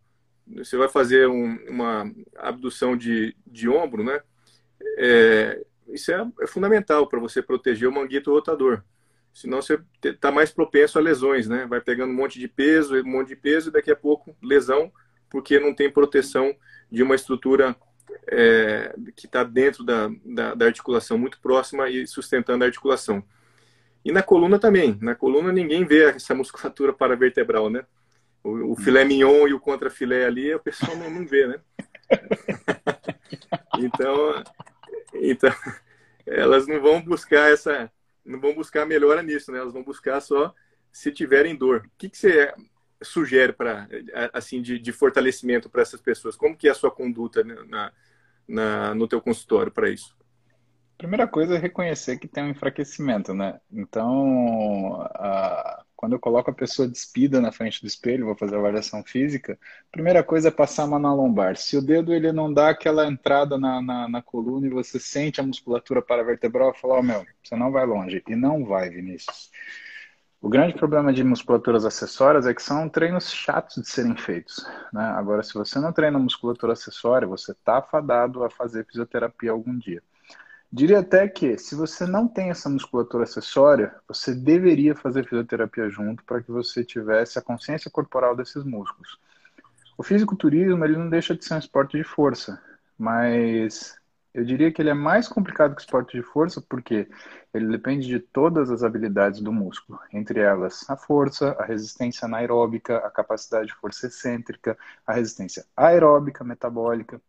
Você 0.56 0.78
vai 0.78 0.88
fazer 0.88 1.28
um, 1.28 1.58
uma 1.68 2.12
abdução 2.38 2.96
de, 2.96 3.36
de 3.46 3.68
ombro, 3.68 4.04
né? 4.04 4.22
É, 4.98 5.66
isso 5.90 6.12
é, 6.12 6.28
é 6.42 6.48
fundamental 6.48 7.08
para 7.08 7.20
você 7.20 7.42
proteger 7.42 7.88
o 7.88 7.92
manguito 7.92 8.32
rotador 8.32 8.84
senão 9.38 9.62
você 9.62 9.80
está 10.04 10.32
mais 10.32 10.50
propenso 10.50 10.98
a 10.98 11.02
lesões, 11.02 11.48
né? 11.48 11.68
Vai 11.68 11.80
pegando 11.80 12.10
um 12.10 12.16
monte 12.16 12.40
de 12.40 12.48
peso, 12.48 13.00
um 13.00 13.08
monte 13.08 13.28
de 13.28 13.36
peso 13.36 13.70
e 13.70 13.72
daqui 13.72 13.92
a 13.92 13.96
pouco 13.96 14.36
lesão, 14.42 14.92
porque 15.30 15.60
não 15.60 15.76
tem 15.76 15.92
proteção 15.92 16.56
de 16.92 17.04
uma 17.04 17.14
estrutura 17.14 17.76
é, 18.28 18.96
que 19.16 19.28
está 19.28 19.44
dentro 19.44 19.84
da, 19.84 20.10
da, 20.26 20.56
da, 20.56 20.66
articulação, 20.66 21.20
muito 21.20 21.40
próxima 21.40 21.88
e 21.88 22.08
sustentando 22.08 22.64
a 22.64 22.68
articulação. 22.68 23.24
E 24.04 24.12
na 24.12 24.24
coluna 24.24 24.58
também. 24.58 24.98
Na 25.00 25.14
coluna 25.14 25.52
ninguém 25.52 25.86
vê 25.86 26.06
essa 26.06 26.34
musculatura 26.36 26.92
paravertebral, 26.92 27.70
né? 27.70 27.86
O, 28.48 28.72
o 28.72 28.76
filé 28.76 29.04
mignon 29.04 29.48
e 29.48 29.54
o 29.54 29.60
contrafilé 29.60 30.26
ali, 30.26 30.54
a 30.54 30.60
pessoa 30.60 30.96
não, 30.96 31.10
não 31.10 31.26
vê, 31.26 31.48
né? 31.48 31.60
então, 33.80 34.44
então, 35.14 35.52
elas 36.26 36.68
não 36.68 36.82
vão 36.82 37.02
buscar 37.02 37.52
essa 37.52 37.92
não 38.28 38.40
vão 38.40 38.54
buscar 38.54 38.86
melhora 38.86 39.24
nisso, 39.24 39.52
né? 39.52 39.60
Elas 39.60 39.74
vão 39.74 39.84
buscar 39.84 40.20
só 40.20 40.54
se 40.92 41.12
tiverem 41.12 41.56
dor. 41.56 41.84
O 41.86 41.92
que, 41.98 42.10
que 42.10 42.18
você 42.18 42.54
sugere 43.02 43.54
para 43.54 43.88
assim 44.34 44.62
de, 44.62 44.78
de 44.78 44.92
fortalecimento 44.92 45.70
para 45.70 45.82
essas 45.82 46.02
pessoas? 46.02 46.36
Como 46.36 46.56
que 46.56 46.68
é 46.68 46.72
a 46.72 46.76
sua 46.76 46.92
conduta 46.92 47.44
na, 47.44 47.92
na 48.48 48.96
no 48.96 49.08
teu 49.08 49.22
consultório 49.22 49.72
para 49.72 49.90
isso? 49.90 50.16
Primeira 50.98 51.28
coisa 51.28 51.56
é 51.56 51.58
reconhecer 51.58 52.18
que 52.18 52.28
tem 52.28 52.44
um 52.44 52.50
enfraquecimento, 52.50 53.34
né? 53.34 53.60
Então, 53.72 55.02
a, 55.14 55.86
quando 55.98 56.14
eu 56.14 56.20
coloco 56.20 56.52
a 56.52 56.54
pessoa 56.54 56.88
despida 56.88 57.42
na 57.42 57.52
frente 57.52 57.82
do 57.82 57.88
espelho, 57.88 58.28
vou 58.28 58.36
fazer 58.36 58.56
avaliação 58.56 59.04
física, 59.04 59.58
a 59.90 59.92
primeira 59.92 60.24
coisa 60.24 60.50
é 60.50 60.52
passar 60.52 60.84
a 60.84 60.88
mão 60.88 61.00
na 61.00 61.12
lombar. 61.12 61.58
Se 61.58 61.76
o 61.76 61.82
dedo 61.82 62.14
ele 62.14 62.32
não 62.32 62.54
dá 62.54 62.70
aquela 62.70 63.08
entrada 63.08 63.58
na, 63.58 63.82
na, 63.82 64.08
na 64.08 64.22
coluna 64.22 64.68
e 64.68 64.70
você 64.70 65.00
sente 65.00 65.42
a 65.42 65.44
musculatura 65.44 66.00
paravertebral, 66.00 66.72
falar, 66.76 67.00
oh, 67.00 67.04
meu, 67.04 67.26
você 67.44 67.56
não 67.56 67.72
vai 67.72 67.84
longe. 67.88 68.24
E 68.28 68.36
não 68.36 68.64
vai, 68.64 68.92
Vinícius. 68.92 69.50
O 70.40 70.50
grande 70.50 70.76
problema 70.76 71.12
de 71.12 71.24
musculaturas 71.24 71.84
acessórias 71.84 72.46
é 72.46 72.54
que 72.54 72.62
são 72.62 72.88
treinos 72.88 73.32
chatos 73.32 73.82
de 73.82 73.90
serem 73.90 74.16
feitos. 74.16 74.64
Né? 74.94 75.02
Agora, 75.02 75.42
se 75.42 75.56
você 75.56 75.80
não 75.80 75.92
treina 75.92 76.20
musculatura 76.20 76.74
acessória, 76.74 77.28
você 77.28 77.54
está 77.54 77.80
afadado 77.80 78.44
a 78.44 78.50
fazer 78.52 78.86
fisioterapia 78.86 79.50
algum 79.50 79.76
dia. 79.76 80.04
Diria 80.78 81.00
até 81.00 81.28
que, 81.28 81.58
se 81.58 81.74
você 81.74 82.06
não 82.06 82.28
tem 82.28 82.52
essa 82.52 82.70
musculatura 82.70 83.24
acessória, 83.24 83.96
você 84.08 84.36
deveria 84.36 84.94
fazer 84.96 85.24
fisioterapia 85.28 85.90
junto 85.90 86.24
para 86.24 86.40
que 86.44 86.52
você 86.52 86.84
tivesse 86.86 87.40
a 87.40 87.42
consciência 87.42 87.90
corporal 87.90 88.36
desses 88.36 88.64
músculos. 88.64 89.20
O 89.98 90.04
fisiculturismo 90.04 90.86
ele 90.86 90.96
não 90.96 91.10
deixa 91.10 91.36
de 91.36 91.44
ser 91.44 91.56
um 91.56 91.60
esporte 91.60 91.98
de 91.98 92.04
força, 92.04 92.62
mas 92.96 93.96
eu 94.36 94.46
diria 94.46 94.72
que 94.72 94.80
ele 94.80 94.92
é 94.92 94.94
mais 94.94 95.28
complicado 95.28 95.76
que 95.76 95.82
o 95.82 95.84
esporte 95.84 96.16
de 96.16 96.22
força 96.24 96.62
porque 96.62 97.10
ele 97.52 97.68
depende 97.70 98.08
de 98.08 98.20
todas 98.20 98.70
as 98.70 98.84
habilidades 98.84 99.42
do 99.42 99.52
músculo, 99.52 100.00
entre 100.14 100.42
elas 100.42 100.88
a 100.88 100.96
força, 100.96 101.54
a 101.60 101.66
resistência 101.66 102.26
anaeróbica, 102.28 102.98
a 103.00 103.10
capacidade 103.10 103.70
de 103.70 103.76
força 103.76 104.06
excêntrica, 104.06 104.78
a 105.08 105.14
resistência 105.14 105.66
aeróbica, 105.76 106.44
metabólica, 106.44 107.20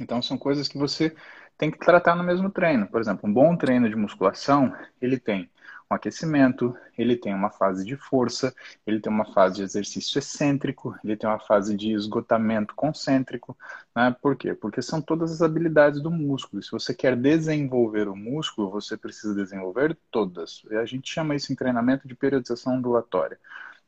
Então 0.00 0.22
são 0.22 0.38
coisas 0.38 0.68
que 0.68 0.78
você 0.78 1.14
tem 1.58 1.70
que 1.70 1.78
tratar 1.78 2.14
no 2.14 2.22
mesmo 2.22 2.48
treino. 2.48 2.86
Por 2.86 3.00
exemplo, 3.00 3.28
um 3.28 3.32
bom 3.32 3.56
treino 3.56 3.90
de 3.90 3.96
musculação, 3.96 4.72
ele 5.02 5.18
tem 5.18 5.50
um 5.90 5.94
aquecimento, 5.94 6.76
ele 6.96 7.16
tem 7.16 7.34
uma 7.34 7.50
fase 7.50 7.84
de 7.84 7.96
força, 7.96 8.54
ele 8.86 9.00
tem 9.00 9.10
uma 9.10 9.24
fase 9.24 9.56
de 9.56 9.62
exercício 9.62 10.18
excêntrico, 10.18 10.94
ele 11.02 11.16
tem 11.16 11.28
uma 11.28 11.40
fase 11.40 11.74
de 11.74 11.92
esgotamento 11.92 12.74
concêntrico. 12.74 13.56
Né? 13.96 14.14
Por 14.22 14.36
quê? 14.36 14.54
Porque 14.54 14.82
são 14.82 15.00
todas 15.00 15.32
as 15.32 15.42
habilidades 15.42 16.00
do 16.00 16.10
músculo. 16.10 16.62
Se 16.62 16.70
você 16.70 16.94
quer 16.94 17.16
desenvolver 17.16 18.06
o 18.06 18.14
músculo, 18.14 18.70
você 18.70 18.96
precisa 18.96 19.34
desenvolver 19.34 19.98
todas. 20.10 20.62
E 20.70 20.76
a 20.76 20.84
gente 20.84 21.12
chama 21.12 21.34
isso 21.34 21.52
em 21.52 21.56
treinamento 21.56 22.06
de 22.06 22.14
periodização 22.14 22.76
ondulatória. 22.76 23.38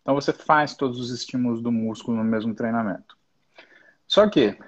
Então 0.00 0.14
você 0.14 0.32
faz 0.32 0.74
todos 0.74 0.98
os 0.98 1.10
estímulos 1.10 1.62
do 1.62 1.70
músculo 1.70 2.16
no 2.16 2.24
mesmo 2.24 2.54
treinamento. 2.54 3.16
Só 4.06 4.28
que, 4.28 4.58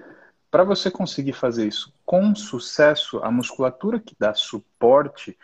para 0.52 0.64
você 0.64 0.90
conseguir 0.90 1.32
fazer 1.32 1.66
isso 1.66 1.94
com 2.04 2.34
sucesso, 2.34 3.18
a 3.24 3.30
musculatura 3.30 3.98
que 3.98 4.14
dá 4.18 4.34
suporte 4.34 5.36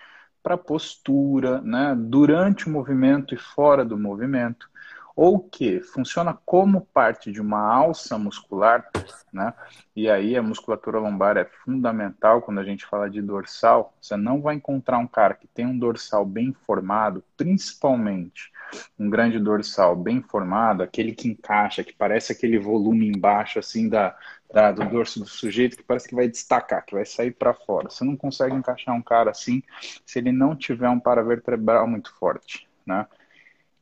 para 0.42 0.58
postura, 0.58 1.62
né, 1.62 1.96
durante 1.98 2.66
o 2.66 2.70
movimento 2.70 3.34
e 3.34 3.38
fora 3.38 3.86
do 3.86 3.96
movimento, 3.96 4.68
ou 5.16 5.40
que 5.40 5.80
funciona 5.80 6.38
como 6.44 6.82
parte 6.92 7.32
de 7.32 7.40
uma 7.40 7.58
alça 7.58 8.18
muscular, 8.18 8.88
né? 9.32 9.52
E 9.96 10.08
aí 10.10 10.36
a 10.36 10.42
musculatura 10.42 10.98
lombar 11.00 11.38
é 11.38 11.44
fundamental 11.44 12.42
quando 12.42 12.60
a 12.60 12.64
gente 12.64 12.86
fala 12.86 13.10
de 13.10 13.20
dorsal. 13.20 13.94
Você 14.00 14.16
não 14.16 14.42
vai 14.42 14.56
encontrar 14.56 14.98
um 14.98 15.08
cara 15.08 15.34
que 15.34 15.48
tem 15.48 15.66
um 15.66 15.76
dorsal 15.76 16.24
bem 16.24 16.52
formado, 16.52 17.24
principalmente 17.36 18.52
um 18.98 19.08
grande 19.08 19.38
dorsal 19.38 19.96
bem 19.96 20.22
formado, 20.22 20.82
aquele 20.82 21.12
que 21.12 21.28
encaixa, 21.28 21.84
que 21.84 21.92
parece 21.92 22.32
aquele 22.32 22.58
volume 22.58 23.08
embaixo 23.08 23.58
assim 23.58 23.88
da 23.88 24.16
da, 24.52 24.72
do 24.72 24.84
dorso 24.88 25.20
do 25.20 25.26
sujeito 25.26 25.76
que 25.76 25.82
parece 25.82 26.08
que 26.08 26.14
vai 26.14 26.28
destacar, 26.28 26.84
que 26.84 26.94
vai 26.94 27.04
sair 27.04 27.32
para 27.32 27.52
fora. 27.52 27.90
Você 27.90 28.04
não 28.04 28.16
consegue 28.16 28.54
encaixar 28.54 28.94
um 28.94 29.02
cara 29.02 29.30
assim 29.30 29.62
se 30.06 30.18
ele 30.18 30.32
não 30.32 30.56
tiver 30.56 30.88
um 30.88 30.98
paravertebral 30.98 31.86
muito 31.86 32.14
forte, 32.16 32.66
né? 32.86 33.06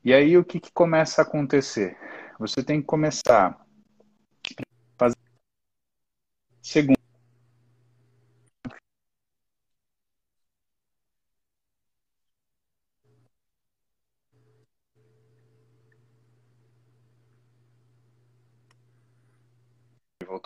E 0.05 0.13
aí 0.13 0.37
o 0.37 0.45
que, 0.45 0.61
que 0.61 0.73
começa 0.73 1.21
a 1.21 1.25
acontecer? 1.25 1.97
Você 2.39 2.63
tem 2.63 2.81
que 2.81 2.87
começar 2.87 3.49
a 3.49 4.63
fazer 4.99 5.17
segundo 6.63 7.06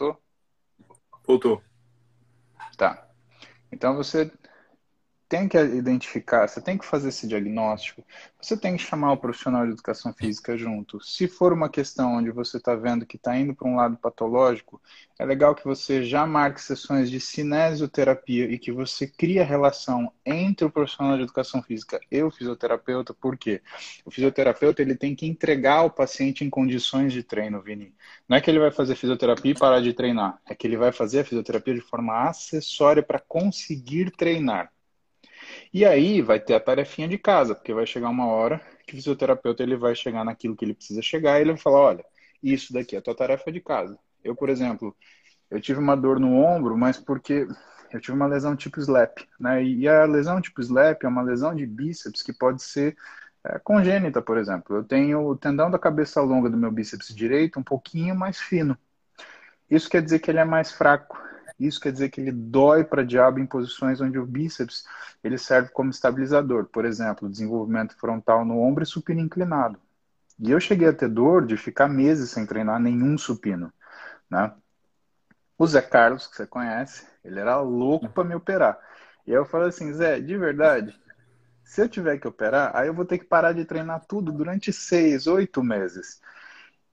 Voltou? 0.01 0.23
Voltou. 1.27 1.63
Tá. 2.79 3.07
Então 3.71 3.95
você 3.95 4.33
tem 5.31 5.47
que 5.47 5.57
identificar, 5.57 6.49
você 6.49 6.61
tem 6.61 6.77
que 6.77 6.85
fazer 6.85 7.11
esse 7.11 7.25
diagnóstico, 7.25 8.05
você 8.41 8.57
tem 8.57 8.77
que 8.77 8.83
chamar 8.83 9.13
o 9.13 9.17
profissional 9.17 9.65
de 9.65 9.73
educação 9.73 10.13
física 10.13 10.59
junto. 10.59 11.01
Se 11.01 11.29
for 11.29 11.53
uma 11.53 11.69
questão 11.69 12.17
onde 12.17 12.33
você 12.33 12.57
está 12.57 12.75
vendo 12.75 13.07
que 13.07 13.17
está 13.17 13.39
indo 13.39 13.55
para 13.55 13.69
um 13.69 13.77
lado 13.77 13.97
patológico, 13.97 14.83
é 15.21 15.25
legal 15.25 15.55
que 15.55 15.65
você 15.65 16.03
já 16.03 16.27
marque 16.27 16.61
sessões 16.61 17.09
de 17.09 17.21
cinesioterapia 17.21 18.47
e 18.47 18.59
que 18.59 18.73
você 18.73 19.07
crie 19.07 19.39
a 19.39 19.45
relação 19.45 20.13
entre 20.27 20.65
o 20.65 20.71
profissional 20.71 21.17
de 21.17 21.23
educação 21.23 21.63
física 21.63 22.01
e 22.11 22.21
o 22.25 22.31
fisioterapeuta, 22.33 23.15
porque 23.15 23.63
o 24.05 24.11
fisioterapeuta 24.11 24.83
ele 24.83 24.97
tem 24.97 25.15
que 25.15 25.27
entregar 25.27 25.85
o 25.85 25.91
paciente 25.91 26.45
em 26.45 26.51
condições 26.51 27.13
de 27.13 27.23
treino, 27.23 27.63
Vini. 27.63 27.95
Não 28.29 28.37
é 28.37 28.41
que 28.41 28.51
ele 28.51 28.59
vai 28.59 28.73
fazer 28.73 28.97
fisioterapia 28.97 29.53
e 29.53 29.55
parar 29.55 29.81
de 29.81 29.93
treinar, 29.93 30.41
é 30.45 30.57
que 30.57 30.67
ele 30.67 30.77
vai 30.77 30.91
fazer 30.91 31.21
a 31.21 31.25
fisioterapia 31.25 31.75
de 31.75 31.81
forma 31.81 32.29
acessória 32.29 33.01
para 33.01 33.21
conseguir 33.21 34.11
treinar. 34.11 34.73
E 35.73 35.85
aí 35.85 36.23
vai 36.23 36.41
ter 36.41 36.55
a 36.55 36.61
tarefinha 36.61 37.09
de 37.09 37.19
casa, 37.19 37.55
porque 37.55 37.75
vai 37.75 37.87
chegar 37.87 38.09
uma 38.09 38.27
hora 38.27 38.61
que 38.87 38.95
o 38.95 38.97
fisioterapeuta 38.97 39.63
ele 39.63 39.77
vai 39.77 39.95
chegar 39.95 40.25
naquilo 40.25 40.57
que 40.57 40.65
ele 40.65 40.75
precisa 40.75 41.03
chegar 41.03 41.39
e 41.39 41.43
ele 41.43 41.53
vai 41.53 41.61
falar, 41.61 41.81
olha, 41.81 42.05
isso 42.43 42.73
daqui 42.73 42.97
é 42.97 42.99
a 42.99 43.03
tua 43.03 43.15
tarefa 43.15 43.51
de 43.53 43.61
casa. 43.61 43.99
Eu, 44.25 44.35
por 44.35 44.49
exemplo, 44.49 44.97
eu 45.51 45.61
tive 45.61 45.81
uma 45.81 45.97
dor 45.97 46.21
no 46.21 46.35
ombro, 46.37 46.77
mas 46.77 46.99
porque 46.99 47.47
eu 47.93 48.01
tive 48.01 48.13
uma 48.17 48.27
lesão 48.27 48.57
tipo 48.57 48.81
SLAP, 48.81 49.19
né? 49.39 49.63
E 49.65 49.89
a 49.89 50.05
lesão 50.05 50.41
tipo 50.41 50.61
SLAP 50.61 51.05
é 51.05 51.09
uma 51.09 51.23
lesão 51.23 51.55
de 51.55 51.67
bíceps 51.67 52.23
que 52.23 52.33
pode 52.33 52.63
ser 52.63 52.97
é, 53.45 53.59
congênita, 53.59 54.23
por 54.23 54.39
exemplo. 54.39 54.77
Eu 54.77 54.85
tenho 54.85 55.27
o 55.27 55.37
tendão 55.37 55.71
da 55.71 55.79
cabeça 55.79 56.21
longa 56.21 56.49
do 56.51 56.57
meu 56.57 56.71
bíceps 56.71 57.15
direito 57.15 57.59
um 57.59 57.63
pouquinho 57.63 58.15
mais 58.15 58.39
fino. 58.39 58.77
Isso 59.71 59.89
quer 59.89 60.03
dizer 60.03 60.19
que 60.19 60.31
ele 60.31 60.39
é 60.41 60.45
mais 60.45 60.73
fraco. 60.73 61.21
Isso 61.61 61.81
quer 61.81 61.93
dizer 61.93 62.09
que 62.09 62.21
ele 62.21 62.33
dói 62.33 62.85
para 62.85 63.05
diabo 63.05 63.39
em 63.39 63.47
posições 63.47 64.01
onde 64.01 64.19
o 64.19 64.25
bíceps 64.25 64.85
ele 65.23 65.37
serve 65.37 65.71
como 65.71 65.91
estabilizador. 65.91 66.65
Por 66.65 66.87
exemplo, 66.87 67.29
desenvolvimento 67.29 67.95
frontal 67.97 68.45
no 68.45 68.59
ombro 68.59 68.83
e 68.83 68.87
supino 68.87 69.21
inclinado. 69.21 69.79
E 70.39 70.51
eu 70.51 70.59
cheguei 70.59 70.89
a 70.89 70.93
ter 70.93 71.09
dor 71.09 71.47
de 71.47 71.57
ficar 71.59 71.87
meses 71.87 72.31
sem 72.31 72.47
treinar 72.47 72.81
nenhum 72.81 73.19
supino. 73.19 73.71
Né? 74.31 74.51
O 75.59 75.67
Zé 75.67 75.83
Carlos, 75.83 76.27
que 76.27 76.37
você 76.37 76.47
conhece, 76.47 77.07
ele 77.23 77.39
era 77.39 77.61
louco 77.61 78.09
para 78.09 78.25
me 78.25 78.35
operar. 78.35 78.79
E 79.27 79.33
eu 79.33 79.45
falei 79.45 79.69
assim, 79.69 79.93
Zé, 79.93 80.19
de 80.19 80.39
verdade, 80.39 80.99
se 81.63 81.83
eu 81.83 81.89
tiver 81.89 82.19
que 82.19 82.27
operar, 82.27 82.75
aí 82.75 82.89
eu 82.89 82.95
vou 82.95 83.05
ter 83.05 83.19
que 83.19 83.27
parar 83.27 83.53
de 83.53 83.67
treinar 83.67 84.05
tudo 84.07 84.33
durante 84.33 84.73
seis, 84.73 85.27
oito 85.27 85.63
meses. 85.63 86.21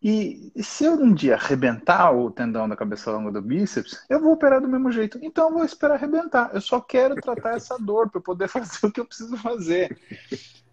E 0.01 0.51
se 0.61 0.85
eu 0.85 0.93
um 0.93 1.11
dia 1.13 1.35
arrebentar 1.35 2.11
o 2.11 2.29
tendão 2.29 2.69
da 2.69 2.75
cabeça 2.75 3.11
longa 3.11 3.31
do 3.31 3.41
bíceps, 3.41 4.05
eu 4.07 4.21
vou 4.21 4.33
operar 4.33 4.61
do 4.61 4.67
mesmo 4.67 4.91
jeito. 4.91 5.19
Então 5.21 5.47
eu 5.47 5.53
vou 5.53 5.65
esperar 5.65 5.95
arrebentar. 5.95 6.51
Eu 6.53 6.61
só 6.61 6.79
quero 6.79 7.15
tratar 7.15 7.55
essa 7.55 7.77
dor 7.79 8.09
para 8.09 8.21
poder 8.21 8.47
fazer 8.49 8.85
o 8.85 8.91
que 8.91 8.99
eu 8.99 9.05
preciso 9.05 9.35
fazer. 9.37 9.97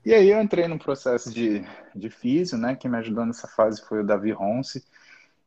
E 0.04 0.12
aí 0.12 0.28
eu 0.28 0.40
entrei 0.40 0.68
num 0.68 0.76
processo 0.76 1.32
de, 1.32 1.64
de 1.94 2.10
físio, 2.10 2.58
né? 2.58 2.76
Quem 2.76 2.90
me 2.90 2.98
ajudou 2.98 3.24
nessa 3.24 3.48
fase 3.48 3.82
foi 3.82 4.00
o 4.00 4.06
Davi 4.06 4.30
Ronce. 4.30 4.84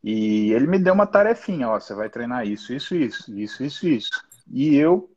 E 0.03 0.51
ele 0.51 0.67
me 0.67 0.79
deu 0.79 0.93
uma 0.93 1.05
tarefinha, 1.05 1.69
ó, 1.69 1.79
você 1.79 1.93
vai 1.93 2.09
treinar 2.09 2.47
isso, 2.47 2.73
isso, 2.73 2.95
isso, 2.95 3.31
isso, 3.37 3.63
isso, 3.63 3.87
isso. 3.87 4.23
E 4.49 4.75
eu, 4.75 5.11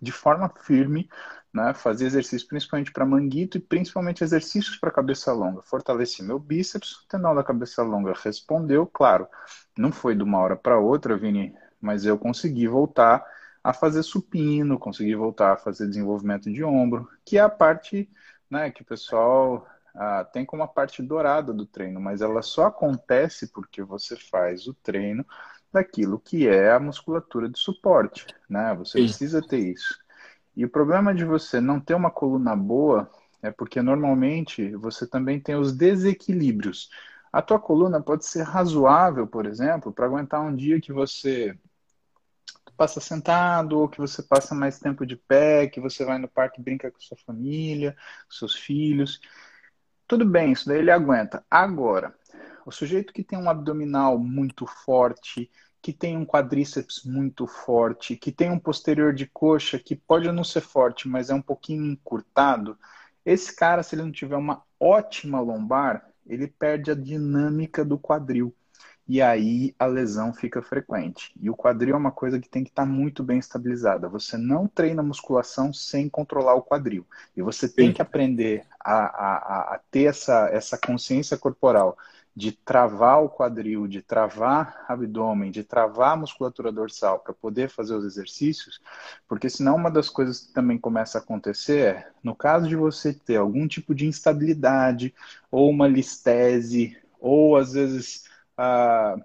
de 0.00 0.12
forma 0.12 0.52
firme, 0.62 1.08
né? 1.52 1.74
Fazer 1.74 2.06
exercício 2.06 2.46
principalmente 2.46 2.92
para 2.92 3.04
manguito 3.04 3.56
e 3.58 3.60
principalmente 3.60 4.22
exercícios 4.22 4.76
para 4.76 4.90
cabeça 4.90 5.32
longa. 5.32 5.62
Fortaleci 5.62 6.22
meu 6.22 6.38
bíceps, 6.38 6.92
o 6.92 7.08
tendão 7.08 7.34
da 7.34 7.42
cabeça 7.42 7.82
longa 7.82 8.12
respondeu, 8.22 8.86
claro, 8.86 9.26
não 9.76 9.90
foi 9.92 10.14
de 10.14 10.22
uma 10.22 10.38
hora 10.38 10.56
para 10.56 10.78
outra, 10.78 11.16
Vini, 11.16 11.54
mas 11.80 12.04
eu 12.04 12.18
consegui 12.18 12.66
voltar 12.66 13.24
a 13.62 13.72
fazer 13.72 14.02
supino, 14.02 14.78
consegui 14.78 15.14
voltar 15.14 15.52
a 15.52 15.56
fazer 15.56 15.86
desenvolvimento 15.86 16.50
de 16.50 16.64
ombro, 16.64 17.08
que 17.24 17.36
é 17.36 17.40
a 17.40 17.48
parte 17.48 18.08
né, 18.48 18.70
que 18.70 18.82
o 18.82 18.84
pessoal 18.84 19.66
ah, 19.94 20.24
tem 20.24 20.44
como 20.44 20.62
a 20.62 20.68
parte 20.68 21.02
dourada 21.02 21.52
do 21.52 21.66
treino, 21.66 22.00
mas 22.00 22.20
ela 22.20 22.42
só 22.42 22.66
acontece 22.66 23.48
porque 23.48 23.82
você 23.82 24.16
faz 24.16 24.66
o 24.66 24.74
treino 24.74 25.24
daquilo 25.72 26.18
que 26.18 26.48
é 26.48 26.72
a 26.72 26.80
musculatura 26.80 27.48
de 27.48 27.58
suporte, 27.58 28.26
né? 28.48 28.74
Você 28.74 28.98
precisa 28.98 29.40
ter 29.40 29.58
isso. 29.58 29.98
E 30.56 30.64
o 30.64 30.70
problema 30.70 31.14
de 31.14 31.24
você 31.24 31.60
não 31.60 31.80
ter 31.80 31.94
uma 31.94 32.10
coluna 32.10 32.54
boa 32.56 33.10
é 33.42 33.50
porque 33.50 33.80
normalmente 33.80 34.74
você 34.76 35.06
também 35.06 35.40
tem 35.40 35.54
os 35.54 35.72
desequilíbrios. 35.72 36.90
A 37.32 37.40
tua 37.40 37.58
coluna 37.58 38.00
pode 38.02 38.24
ser 38.24 38.42
razoável, 38.42 39.26
por 39.26 39.46
exemplo, 39.46 39.92
para 39.92 40.06
aguentar 40.06 40.40
um 40.40 40.54
dia 40.54 40.80
que 40.80 40.92
você 40.92 41.56
passa 42.76 42.98
sentado 42.98 43.78
ou 43.78 43.88
que 43.88 43.98
você 43.98 44.22
passa 44.22 44.54
mais 44.54 44.78
tempo 44.78 45.04
de 45.04 45.14
pé, 45.14 45.66
que 45.68 45.80
você 45.80 46.04
vai 46.04 46.18
no 46.18 46.26
parque 46.26 46.60
e 46.60 46.64
brinca 46.64 46.90
com 46.90 46.98
sua 46.98 47.16
família, 47.18 47.94
com 48.26 48.32
seus 48.32 48.54
filhos. 48.54 49.20
Tudo 50.08 50.24
bem, 50.24 50.52
isso 50.52 50.66
daí 50.66 50.78
ele 50.78 50.90
aguenta. 50.90 51.44
Agora, 51.50 52.14
o 52.64 52.72
sujeito 52.72 53.12
que 53.12 53.22
tem 53.22 53.38
um 53.38 53.48
abdominal 53.48 54.18
muito 54.18 54.66
forte, 54.66 55.50
que 55.82 55.92
tem 55.92 56.16
um 56.16 56.26
quadríceps 56.26 57.04
muito 57.04 57.46
forte, 57.46 58.16
que 58.16 58.30
tem 58.30 58.50
um 58.50 58.58
posterior 58.58 59.14
de 59.14 59.26
coxa 59.26 59.78
que 59.78 59.96
pode 59.96 60.30
não 60.30 60.44
ser 60.44 60.60
forte, 60.60 61.08
mas 61.08 61.30
é 61.30 61.34
um 61.34 61.42
pouquinho 61.42 61.84
encurtado, 61.84 62.78
esse 63.24 63.54
cara, 63.54 63.82
se 63.82 63.94
ele 63.94 64.02
não 64.02 64.12
tiver 64.12 64.36
uma 64.36 64.62
ótima 64.78 65.40
lombar, 65.40 66.08
ele 66.26 66.46
perde 66.46 66.90
a 66.90 66.94
dinâmica 66.94 67.84
do 67.84 67.98
quadril. 67.98 68.54
E 69.06 69.20
aí 69.20 69.74
a 69.76 69.86
lesão 69.86 70.32
fica 70.32 70.62
frequente. 70.62 71.32
E 71.40 71.50
o 71.50 71.56
quadril 71.56 71.96
é 71.96 71.98
uma 71.98 72.12
coisa 72.12 72.38
que 72.38 72.48
tem 72.48 72.62
que 72.62 72.70
estar 72.70 72.84
tá 72.84 72.88
muito 72.88 73.24
bem 73.24 73.38
estabilizada. 73.38 74.08
Você 74.08 74.36
não 74.36 74.68
treina 74.68 75.02
musculação 75.02 75.72
sem 75.72 76.08
controlar 76.08 76.54
o 76.54 76.62
quadril. 76.62 77.04
E 77.36 77.42
você 77.42 77.68
tem 77.68 77.88
Sim. 77.88 77.94
que 77.94 78.02
aprender 78.02 78.64
a, 78.78 78.94
a, 78.94 79.74
a 79.74 79.80
ter 79.90 80.04
essa, 80.04 80.48
essa 80.52 80.78
consciência 80.78 81.36
corporal 81.36 81.98
de 82.40 82.52
travar 82.52 83.22
o 83.22 83.28
quadril, 83.28 83.86
de 83.86 84.00
travar 84.00 84.86
abdômen, 84.88 85.50
de 85.50 85.62
travar 85.62 86.12
a 86.12 86.16
musculatura 86.16 86.72
dorsal 86.72 87.18
para 87.18 87.34
poder 87.34 87.68
fazer 87.68 87.94
os 87.94 88.02
exercícios, 88.02 88.80
porque 89.28 89.50
senão 89.50 89.76
uma 89.76 89.90
das 89.90 90.08
coisas 90.08 90.40
que 90.46 90.54
também 90.54 90.78
começa 90.78 91.18
a 91.18 91.20
acontecer 91.20 91.80
é, 91.80 92.10
no 92.24 92.34
caso 92.34 92.66
de 92.66 92.74
você 92.74 93.12
ter 93.12 93.36
algum 93.36 93.68
tipo 93.68 93.94
de 93.94 94.06
instabilidade, 94.06 95.14
ou 95.50 95.68
uma 95.68 95.86
listese, 95.86 96.96
ou 97.20 97.58
às 97.58 97.74
vezes 97.74 98.24
uh, 98.58 99.22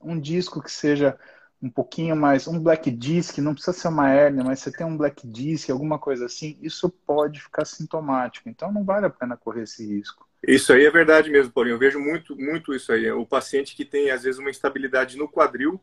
um 0.00 0.18
disco 0.18 0.62
que 0.62 0.72
seja 0.72 1.18
um 1.60 1.68
pouquinho 1.68 2.16
mais, 2.16 2.48
um 2.48 2.58
black 2.58 2.90
disc, 2.90 3.36
não 3.36 3.52
precisa 3.52 3.76
ser 3.76 3.88
uma 3.88 4.10
hérnia, 4.10 4.42
mas 4.42 4.60
você 4.60 4.72
tem 4.72 4.86
um 4.86 4.96
black 4.96 5.26
disc, 5.26 5.68
alguma 5.68 5.98
coisa 5.98 6.24
assim, 6.24 6.56
isso 6.62 6.88
pode 6.88 7.38
ficar 7.42 7.66
sintomático. 7.66 8.48
Então 8.48 8.72
não 8.72 8.82
vale 8.82 9.04
a 9.04 9.10
pena 9.10 9.36
correr 9.36 9.64
esse 9.64 9.86
risco. 9.86 10.25
Isso 10.46 10.72
aí 10.72 10.86
é 10.86 10.90
verdade 10.90 11.28
mesmo, 11.28 11.52
Paulinho. 11.52 11.74
Eu 11.74 11.78
vejo 11.78 11.98
muito, 11.98 12.36
muito 12.36 12.72
isso 12.72 12.92
aí. 12.92 13.10
O 13.10 13.26
paciente 13.26 13.74
que 13.74 13.84
tem, 13.84 14.10
às 14.12 14.22
vezes, 14.22 14.38
uma 14.38 14.48
instabilidade 14.48 15.16
no 15.16 15.28
quadril 15.28 15.80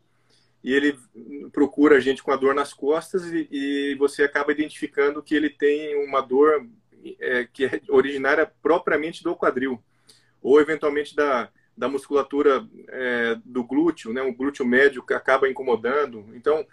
e 0.63 0.73
ele 0.73 0.97
procura 1.52 1.97
a 1.97 1.99
gente 1.99 2.23
com 2.23 2.32
a 2.32 2.38
dor 2.38 2.56
nas 2.56 2.73
costas 2.73 3.26
e, 3.26 3.49
e 3.52 3.95
você 3.95 4.23
acaba 4.23 4.54
identificando 4.54 5.21
que 5.21 5.36
ele 5.36 5.49
tem 5.49 6.02
uma 6.08 6.21
dor 6.21 6.65
é, 7.19 7.45
que 7.52 7.65
é 7.65 7.82
originária 7.89 8.49
propriamente 8.62 9.21
do 9.21 9.36
quadril 9.36 9.84
ou, 10.41 10.62
eventualmente, 10.62 11.13
da, 11.13 11.49
da 11.76 11.89
musculatura 11.89 12.65
é, 12.88 13.38
do 13.43 13.65
glúteo, 13.65 14.13
né? 14.13 14.21
O 14.21 14.34
glúteo 14.34 14.65
médio 14.65 15.04
acaba 15.10 15.49
incomodando. 15.49 16.26
Então, 16.34 16.56
é, 16.60 16.65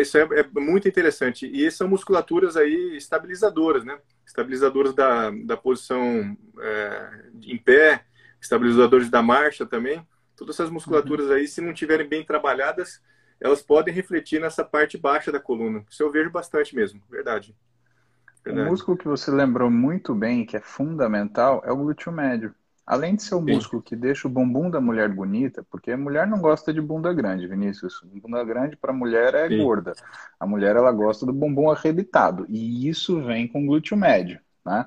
isso 0.00 0.18
é, 0.18 0.22
é, 0.22 0.60
muito 0.60 0.88
interessante. 0.88 1.46
E 1.46 1.70
são 1.70 1.88
musculaturas 1.88 2.56
aí 2.56 2.96
estabilizadoras, 2.96 3.84
né? 3.84 3.98
Estabilizadoras 4.26 4.94
da, 4.94 5.30
da 5.30 5.56
posição 5.56 6.36
é, 6.60 7.10
em 7.44 7.56
pé, 7.56 8.04
estabilizadores 8.40 9.08
da 9.08 9.22
marcha 9.22 9.64
também. 9.64 10.06
Todas 10.36 10.56
essas 10.56 10.70
musculaturas 10.70 11.26
uhum. 11.26 11.34
aí, 11.34 11.46
se 11.46 11.60
não 11.60 11.72
tiverem 11.72 12.08
bem 12.08 12.24
trabalhadas, 12.24 13.00
elas 13.40 13.62
podem 13.62 13.94
refletir 13.94 14.40
nessa 14.40 14.64
parte 14.64 14.98
baixa 14.98 15.30
da 15.30 15.38
coluna. 15.38 15.84
Isso 15.88 16.02
eu 16.02 16.10
vejo 16.10 16.30
bastante 16.30 16.74
mesmo, 16.74 17.00
verdade. 17.08 17.54
verdade. 18.44 18.66
O 18.66 18.70
músculo 18.70 18.96
que 18.96 19.06
você 19.06 19.30
lembrou 19.30 19.70
muito 19.70 20.14
bem, 20.14 20.44
que 20.44 20.56
é 20.56 20.60
fundamental, 20.60 21.62
é 21.64 21.70
o 21.70 21.76
glúteo 21.76 22.10
médio. 22.10 22.54
Além 22.92 23.14
de 23.16 23.22
ser 23.22 23.34
o 23.36 23.40
Sim. 23.40 23.54
músculo 23.54 23.80
que 23.80 23.96
deixa 23.96 24.28
o 24.28 24.30
bumbum 24.30 24.68
da 24.68 24.78
mulher 24.78 25.08
bonita, 25.08 25.64
porque 25.70 25.92
a 25.92 25.96
mulher 25.96 26.26
não 26.26 26.38
gosta 26.38 26.74
de 26.74 26.80
bunda 26.82 27.10
grande, 27.10 27.46
Vinícius. 27.46 28.02
Bunda 28.04 28.44
grande 28.44 28.76
para 28.76 28.90
a 28.90 28.94
mulher 28.94 29.34
é 29.34 29.48
Sim. 29.48 29.64
gorda. 29.64 29.94
A 30.38 30.46
mulher 30.46 30.76
ela 30.76 30.92
gosta 30.92 31.24
do 31.24 31.32
bumbum 31.32 31.70
arrebitado. 31.70 32.44
E 32.50 32.86
isso 32.86 33.22
vem 33.22 33.48
com 33.48 33.64
glúteo 33.64 33.96
médio, 33.96 34.38
né? 34.62 34.86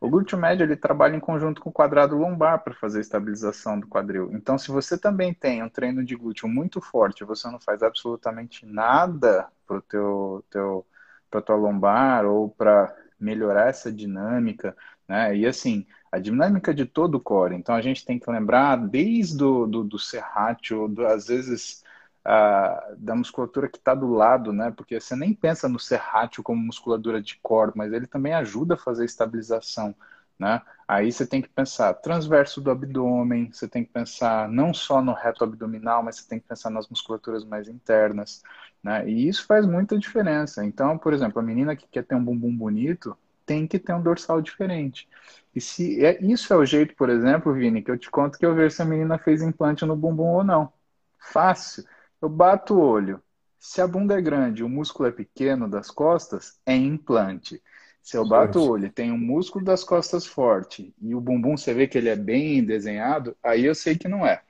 O 0.00 0.08
glúteo 0.08 0.38
médio 0.38 0.62
ele 0.62 0.76
trabalha 0.76 1.16
em 1.16 1.20
conjunto 1.20 1.60
com 1.60 1.70
o 1.70 1.72
quadrado 1.72 2.16
lombar 2.16 2.62
para 2.62 2.74
fazer 2.74 2.98
a 2.98 3.00
estabilização 3.00 3.80
do 3.80 3.88
quadril. 3.88 4.30
Então, 4.32 4.56
se 4.56 4.70
você 4.70 4.96
também 4.96 5.34
tem 5.34 5.64
um 5.64 5.68
treino 5.68 6.04
de 6.04 6.14
glúteo 6.14 6.48
muito 6.48 6.80
forte, 6.80 7.24
você 7.24 7.50
não 7.50 7.58
faz 7.58 7.82
absolutamente 7.82 8.64
nada 8.64 9.48
para 9.66 9.80
teu, 9.80 10.44
teu, 10.48 10.86
para 11.28 11.42
tua 11.42 11.56
lombar 11.56 12.24
ou 12.24 12.48
para 12.50 12.94
melhorar 13.18 13.68
essa 13.68 13.92
dinâmica, 13.92 14.76
né? 15.08 15.36
E 15.36 15.44
assim, 15.44 15.84
a 16.12 16.18
dinâmica 16.18 16.74
de 16.74 16.84
todo 16.84 17.14
o 17.16 17.20
core. 17.20 17.56
Então 17.56 17.74
a 17.74 17.80
gente 17.80 18.04
tem 18.04 18.18
que 18.18 18.30
lembrar 18.30 18.76
desde 18.76 19.38
do, 19.38 19.66
do 19.66 19.98
serrátil, 19.98 20.86
do, 20.86 21.06
às 21.06 21.26
vezes 21.26 21.82
uh, 22.26 22.94
da 22.98 23.14
musculatura 23.16 23.68
que 23.68 23.78
está 23.78 23.94
do 23.94 24.08
lado, 24.08 24.52
né? 24.52 24.70
Porque 24.70 25.00
você 25.00 25.16
nem 25.16 25.32
pensa 25.32 25.68
no 25.68 25.78
serrátil 25.78 26.42
como 26.42 26.62
musculatura 26.62 27.20
de 27.22 27.38
core, 27.42 27.72
mas 27.74 27.92
ele 27.92 28.06
também 28.06 28.34
ajuda 28.34 28.74
a 28.74 28.78
fazer 28.78 29.06
estabilização. 29.06 29.94
Né? 30.38 30.60
Aí 30.88 31.12
você 31.12 31.26
tem 31.26 31.40
que 31.40 31.48
pensar 31.48 31.94
transverso 31.94 32.60
do 32.60 32.70
abdômen, 32.70 33.50
você 33.52 33.68
tem 33.68 33.84
que 33.84 33.92
pensar 33.92 34.48
não 34.48 34.74
só 34.74 35.00
no 35.00 35.12
reto 35.12 35.44
abdominal, 35.44 36.02
mas 36.02 36.16
você 36.16 36.28
tem 36.28 36.40
que 36.40 36.48
pensar 36.48 36.68
nas 36.70 36.88
musculaturas 36.88 37.44
mais 37.44 37.68
internas, 37.68 38.42
né? 38.82 39.08
E 39.08 39.28
isso 39.28 39.46
faz 39.46 39.64
muita 39.66 39.96
diferença. 39.98 40.64
Então, 40.64 40.98
por 40.98 41.12
exemplo, 41.14 41.38
a 41.40 41.42
menina 41.42 41.76
que 41.76 41.86
quer 41.86 42.04
ter 42.04 42.14
um 42.16 42.24
bumbum 42.24 42.54
bonito 42.56 43.16
tem 43.52 43.66
que 43.66 43.78
ter 43.78 43.92
um 43.92 44.02
dorsal 44.02 44.40
diferente. 44.40 45.06
E 45.54 45.60
se 45.60 46.02
é, 46.04 46.18
isso 46.24 46.52
é 46.52 46.56
o 46.56 46.64
jeito, 46.64 46.94
por 46.96 47.10
exemplo, 47.10 47.52
Vini, 47.52 47.82
que 47.82 47.90
eu 47.90 47.98
te 47.98 48.10
conto 48.10 48.38
que 48.38 48.46
eu 48.46 48.54
vejo 48.54 48.74
se 48.74 48.80
a 48.80 48.86
menina 48.86 49.18
fez 49.18 49.42
implante 49.42 49.84
no 49.84 49.94
bumbum 49.94 50.28
ou 50.28 50.44
não. 50.44 50.72
Fácil. 51.18 51.84
Eu 52.20 52.30
bato 52.30 52.74
o 52.74 52.80
olho. 52.80 53.22
Se 53.58 53.82
a 53.82 53.86
bunda 53.86 54.18
é 54.18 54.22
grande, 54.22 54.64
o 54.64 54.68
músculo 54.68 55.08
é 55.08 55.12
pequeno 55.12 55.68
das 55.68 55.90
costas, 55.90 56.58
é 56.64 56.74
implante. 56.74 57.62
Se 58.02 58.16
eu 58.16 58.26
bato 58.26 58.58
o 58.58 58.70
olho, 58.70 58.90
tem 58.90 59.12
um 59.12 59.18
músculo 59.18 59.64
das 59.64 59.84
costas 59.84 60.26
forte 60.26 60.92
e 61.00 61.14
o 61.14 61.20
bumbum 61.20 61.56
você 61.56 61.72
vê 61.72 61.86
que 61.86 61.96
ele 61.96 62.08
é 62.08 62.16
bem 62.16 62.64
desenhado, 62.64 63.36
aí 63.42 63.64
eu 63.64 63.74
sei 63.74 63.96
que 63.96 64.08
não 64.08 64.26
é. 64.26 64.42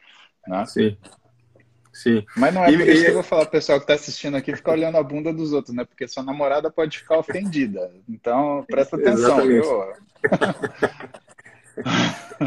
Né? 0.46 0.64
Sim. 0.64 0.96
Sim. 1.92 2.24
Mas 2.36 2.54
não 2.54 2.64
é 2.64 2.72
e, 2.72 2.78
por 2.78 2.88
isso 2.88 3.02
e... 3.02 3.04
que 3.04 3.10
eu 3.10 3.14
vou 3.14 3.22
falar, 3.22 3.46
pessoal 3.46 3.78
que 3.78 3.84
está 3.84 3.94
assistindo 3.94 4.36
aqui, 4.36 4.56
ficar 4.56 4.72
olhando 4.72 4.96
a 4.96 5.02
bunda 5.02 5.32
dos 5.32 5.52
outros, 5.52 5.74
né? 5.74 5.84
Porque 5.84 6.08
sua 6.08 6.22
namorada 6.22 6.70
pode 6.70 6.98
ficar 6.98 7.18
ofendida. 7.18 7.92
Então, 8.08 8.64
presta 8.66 8.96
atenção, 8.96 9.46
viu? 9.46 9.62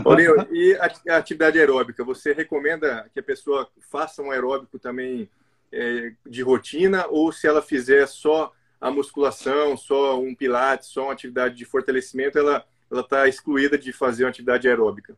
Paulinho, 0.04 0.36
e 0.52 0.78
a 1.08 1.18
atividade 1.18 1.60
aeróbica? 1.60 2.04
Você 2.04 2.34
recomenda 2.34 3.10
que 3.14 3.20
a 3.20 3.24
pessoa 3.24 3.68
faça 3.92 4.22
um 4.22 4.32
aeróbico 4.32 4.80
também 4.80 5.30
é, 5.72 6.12
de 6.26 6.42
rotina 6.42 7.06
ou 7.08 7.32
se 7.32 7.48
ela 7.48 7.62
fizer 7.62 8.08
só 8.08 8.52
a 8.80 8.92
musculação, 8.92 9.78
só 9.78 10.20
um 10.20 10.36
pilates, 10.36 10.90
só 10.90 11.06
uma 11.06 11.14
atividade 11.14 11.56
de 11.56 11.66
fortalecimento, 11.66 12.38
ela 12.38 12.66
está 12.92 13.28
excluída 13.28 13.78
de 13.78 13.92
fazer 13.92 14.24
uma 14.24 14.30
atividade 14.30 14.68
aeróbica? 14.68 15.16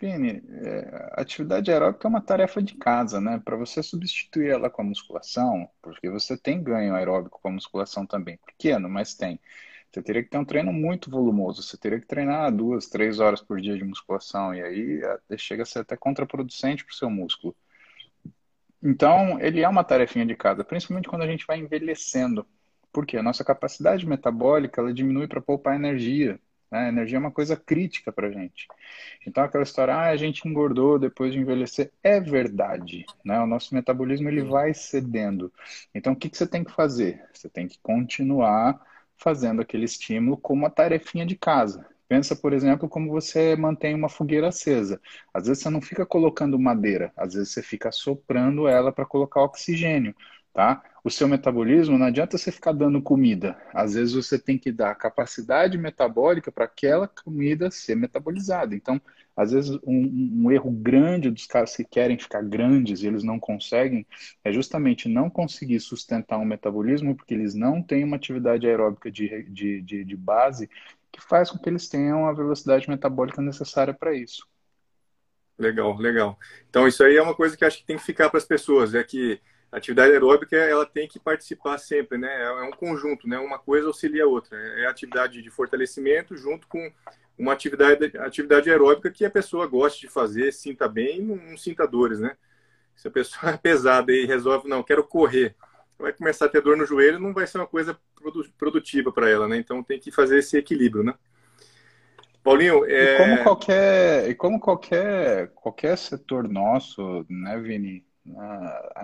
Vini, 0.00 0.42
é, 0.64 1.10
atividade 1.20 1.70
aeróbica 1.70 2.06
é 2.06 2.10
uma 2.10 2.20
tarefa 2.20 2.62
de 2.62 2.74
casa, 2.76 3.20
né? 3.20 3.40
Para 3.44 3.56
você 3.56 3.82
substituir 3.82 4.50
ela 4.50 4.70
com 4.70 4.82
a 4.82 4.84
musculação, 4.84 5.68
porque 5.82 6.08
você 6.08 6.36
tem 6.36 6.62
ganho 6.62 6.94
aeróbico 6.94 7.40
com 7.40 7.48
a 7.48 7.52
musculação 7.52 8.06
também, 8.06 8.38
pequeno, 8.46 8.88
mas 8.88 9.14
tem. 9.14 9.40
Você 9.90 10.02
teria 10.02 10.22
que 10.22 10.30
ter 10.30 10.38
um 10.38 10.44
treino 10.44 10.72
muito 10.72 11.10
volumoso. 11.10 11.62
Você 11.62 11.76
teria 11.76 12.00
que 12.00 12.06
treinar 12.06 12.52
duas, 12.54 12.86
três 12.88 13.20
horas 13.20 13.40
por 13.40 13.60
dia 13.60 13.76
de 13.76 13.84
musculação. 13.84 14.54
E 14.54 14.62
aí 14.62 15.00
chega 15.38 15.62
a 15.62 15.66
ser 15.66 15.80
até 15.80 15.96
contraproducente 15.96 16.84
para 16.84 16.92
o 16.92 16.96
seu 16.96 17.10
músculo. 17.10 17.56
Então, 18.82 19.40
ele 19.40 19.60
é 19.62 19.68
uma 19.68 19.82
tarefinha 19.84 20.24
de 20.26 20.36
casa, 20.36 20.62
principalmente 20.64 21.08
quando 21.08 21.22
a 21.22 21.26
gente 21.26 21.46
vai 21.46 21.58
envelhecendo. 21.58 22.46
Porque 22.92 23.16
a 23.16 23.22
nossa 23.22 23.44
capacidade 23.44 24.06
metabólica 24.06 24.80
ela 24.80 24.92
diminui 24.94 25.26
para 25.28 25.40
poupar 25.40 25.74
energia. 25.76 26.40
Né? 26.70 26.86
A 26.86 26.88
energia 26.88 27.16
é 27.16 27.20
uma 27.20 27.30
coisa 27.30 27.56
crítica 27.56 28.12
para 28.12 28.28
a 28.28 28.30
gente. 28.30 28.66
Então, 29.26 29.42
aquela 29.44 29.64
história, 29.64 29.94
ah, 29.94 30.08
a 30.08 30.16
gente 30.16 30.46
engordou 30.48 30.98
depois 30.98 31.32
de 31.32 31.38
envelhecer, 31.38 31.92
é 32.02 32.20
verdade. 32.20 33.04
Né? 33.24 33.38
O 33.40 33.46
nosso 33.46 33.74
metabolismo 33.74 34.28
ele 34.28 34.42
vai 34.42 34.74
cedendo. 34.74 35.52
Então, 35.94 36.12
o 36.12 36.16
que, 36.16 36.28
que 36.28 36.36
você 36.36 36.46
tem 36.46 36.64
que 36.64 36.72
fazer? 36.72 37.22
Você 37.32 37.48
tem 37.48 37.66
que 37.66 37.78
continuar 37.82 38.80
fazendo 39.16 39.60
aquele 39.60 39.84
estímulo 39.84 40.36
como 40.36 40.62
uma 40.62 40.70
tarefinha 40.70 41.26
de 41.26 41.36
casa. 41.36 41.86
Pensa, 42.08 42.34
por 42.34 42.54
exemplo, 42.54 42.88
como 42.88 43.10
você 43.10 43.54
mantém 43.54 43.94
uma 43.94 44.08
fogueira 44.08 44.48
acesa. 44.48 44.98
Às 45.34 45.46
vezes 45.46 45.62
você 45.62 45.68
não 45.68 45.80
fica 45.80 46.06
colocando 46.06 46.58
madeira, 46.58 47.12
às 47.14 47.34
vezes 47.34 47.50
você 47.52 47.62
fica 47.62 47.92
soprando 47.92 48.66
ela 48.66 48.90
para 48.90 49.04
colocar 49.04 49.42
oxigênio 49.42 50.14
tá? 50.58 50.82
O 51.04 51.10
seu 51.10 51.28
metabolismo 51.28 51.96
não 51.96 52.06
adianta 52.06 52.36
você 52.36 52.50
ficar 52.50 52.72
dando 52.72 53.00
comida. 53.00 53.56
Às 53.72 53.94
vezes 53.94 54.12
você 54.12 54.36
tem 54.36 54.58
que 54.58 54.72
dar 54.72 54.92
capacidade 54.96 55.78
metabólica 55.78 56.50
para 56.50 56.64
aquela 56.64 57.06
comida 57.06 57.70
ser 57.70 57.94
metabolizada. 57.94 58.74
Então, 58.74 59.00
às 59.36 59.52
vezes 59.52 59.78
um, 59.86 60.42
um, 60.42 60.50
erro 60.50 60.72
grande 60.72 61.30
dos 61.30 61.46
caras 61.46 61.76
que 61.76 61.84
querem 61.84 62.18
ficar 62.18 62.42
grandes 62.42 63.02
e 63.02 63.06
eles 63.06 63.22
não 63.22 63.38
conseguem 63.38 64.04
é 64.42 64.50
justamente 64.50 65.08
não 65.08 65.30
conseguir 65.30 65.78
sustentar 65.78 66.38
um 66.38 66.44
metabolismo 66.44 67.14
porque 67.14 67.34
eles 67.34 67.54
não 67.54 67.80
têm 67.80 68.02
uma 68.02 68.16
atividade 68.16 68.66
aeróbica 68.66 69.12
de, 69.12 69.44
de, 69.44 69.80
de, 69.80 70.04
de 70.04 70.16
base 70.16 70.68
que 71.12 71.22
faz 71.22 71.52
com 71.52 71.58
que 71.58 71.68
eles 71.68 71.88
tenham 71.88 72.26
a 72.26 72.32
velocidade 72.32 72.90
metabólica 72.90 73.40
necessária 73.40 73.94
para 73.94 74.12
isso. 74.12 74.44
Legal, 75.56 75.96
legal. 75.96 76.36
Então 76.68 76.88
isso 76.88 77.04
aí 77.04 77.16
é 77.16 77.22
uma 77.22 77.36
coisa 77.36 77.56
que 77.56 77.64
acho 77.64 77.78
que 77.78 77.86
tem 77.86 77.96
que 77.96 78.02
ficar 78.02 78.28
para 78.28 78.38
as 78.38 78.44
pessoas, 78.44 78.92
é 78.92 79.04
que 79.04 79.40
a 79.70 79.76
atividade 79.76 80.12
aeróbica 80.12 80.56
ela 80.56 80.86
tem 80.86 81.06
que 81.06 81.18
participar 81.18 81.78
sempre, 81.78 82.16
né? 82.16 82.28
É, 82.28 82.44
é 82.44 82.62
um 82.62 82.70
conjunto, 82.70 83.28
né? 83.28 83.38
Uma 83.38 83.58
coisa 83.58 83.86
auxilia 83.86 84.24
a 84.24 84.26
outra. 84.26 84.56
É 84.56 84.86
a 84.86 84.90
atividade 84.90 85.42
de 85.42 85.50
fortalecimento 85.50 86.36
junto 86.36 86.66
com 86.66 86.90
uma 87.38 87.52
atividade, 87.52 88.16
atividade 88.18 88.70
aeróbica 88.70 89.10
que 89.10 89.24
a 89.24 89.30
pessoa 89.30 89.66
goste 89.66 90.02
de 90.02 90.12
fazer, 90.12 90.52
sinta 90.52 90.88
bem 90.88 91.22
não, 91.22 91.36
não 91.36 91.56
sinta 91.56 91.86
dores, 91.86 92.18
né? 92.18 92.36
Se 92.96 93.06
a 93.08 93.10
pessoa 93.10 93.52
é 93.54 93.56
pesada 93.56 94.10
e 94.10 94.26
resolve, 94.26 94.68
não, 94.68 94.82
quero 94.82 95.04
correr, 95.04 95.54
vai 95.98 96.12
começar 96.12 96.46
a 96.46 96.48
ter 96.48 96.62
dor 96.62 96.76
no 96.76 96.86
joelho, 96.86 97.20
não 97.20 97.34
vai 97.34 97.46
ser 97.46 97.58
uma 97.58 97.66
coisa 97.66 97.98
produtiva 98.58 99.12
para 99.12 99.28
ela, 99.28 99.46
né? 99.46 99.58
Então 99.58 99.82
tem 99.82 100.00
que 100.00 100.10
fazer 100.10 100.38
esse 100.38 100.56
equilíbrio, 100.56 101.04
né? 101.04 101.14
Paulinho, 102.42 102.84
é... 102.86 103.14
e 103.14 103.18
como 103.18 103.42
qualquer, 103.42 104.30
e 104.30 104.34
como 104.34 104.60
qualquer, 104.60 105.48
qualquer 105.48 105.98
setor 105.98 106.48
nosso, 106.48 107.26
né, 107.28 107.58
Vini? 107.58 108.07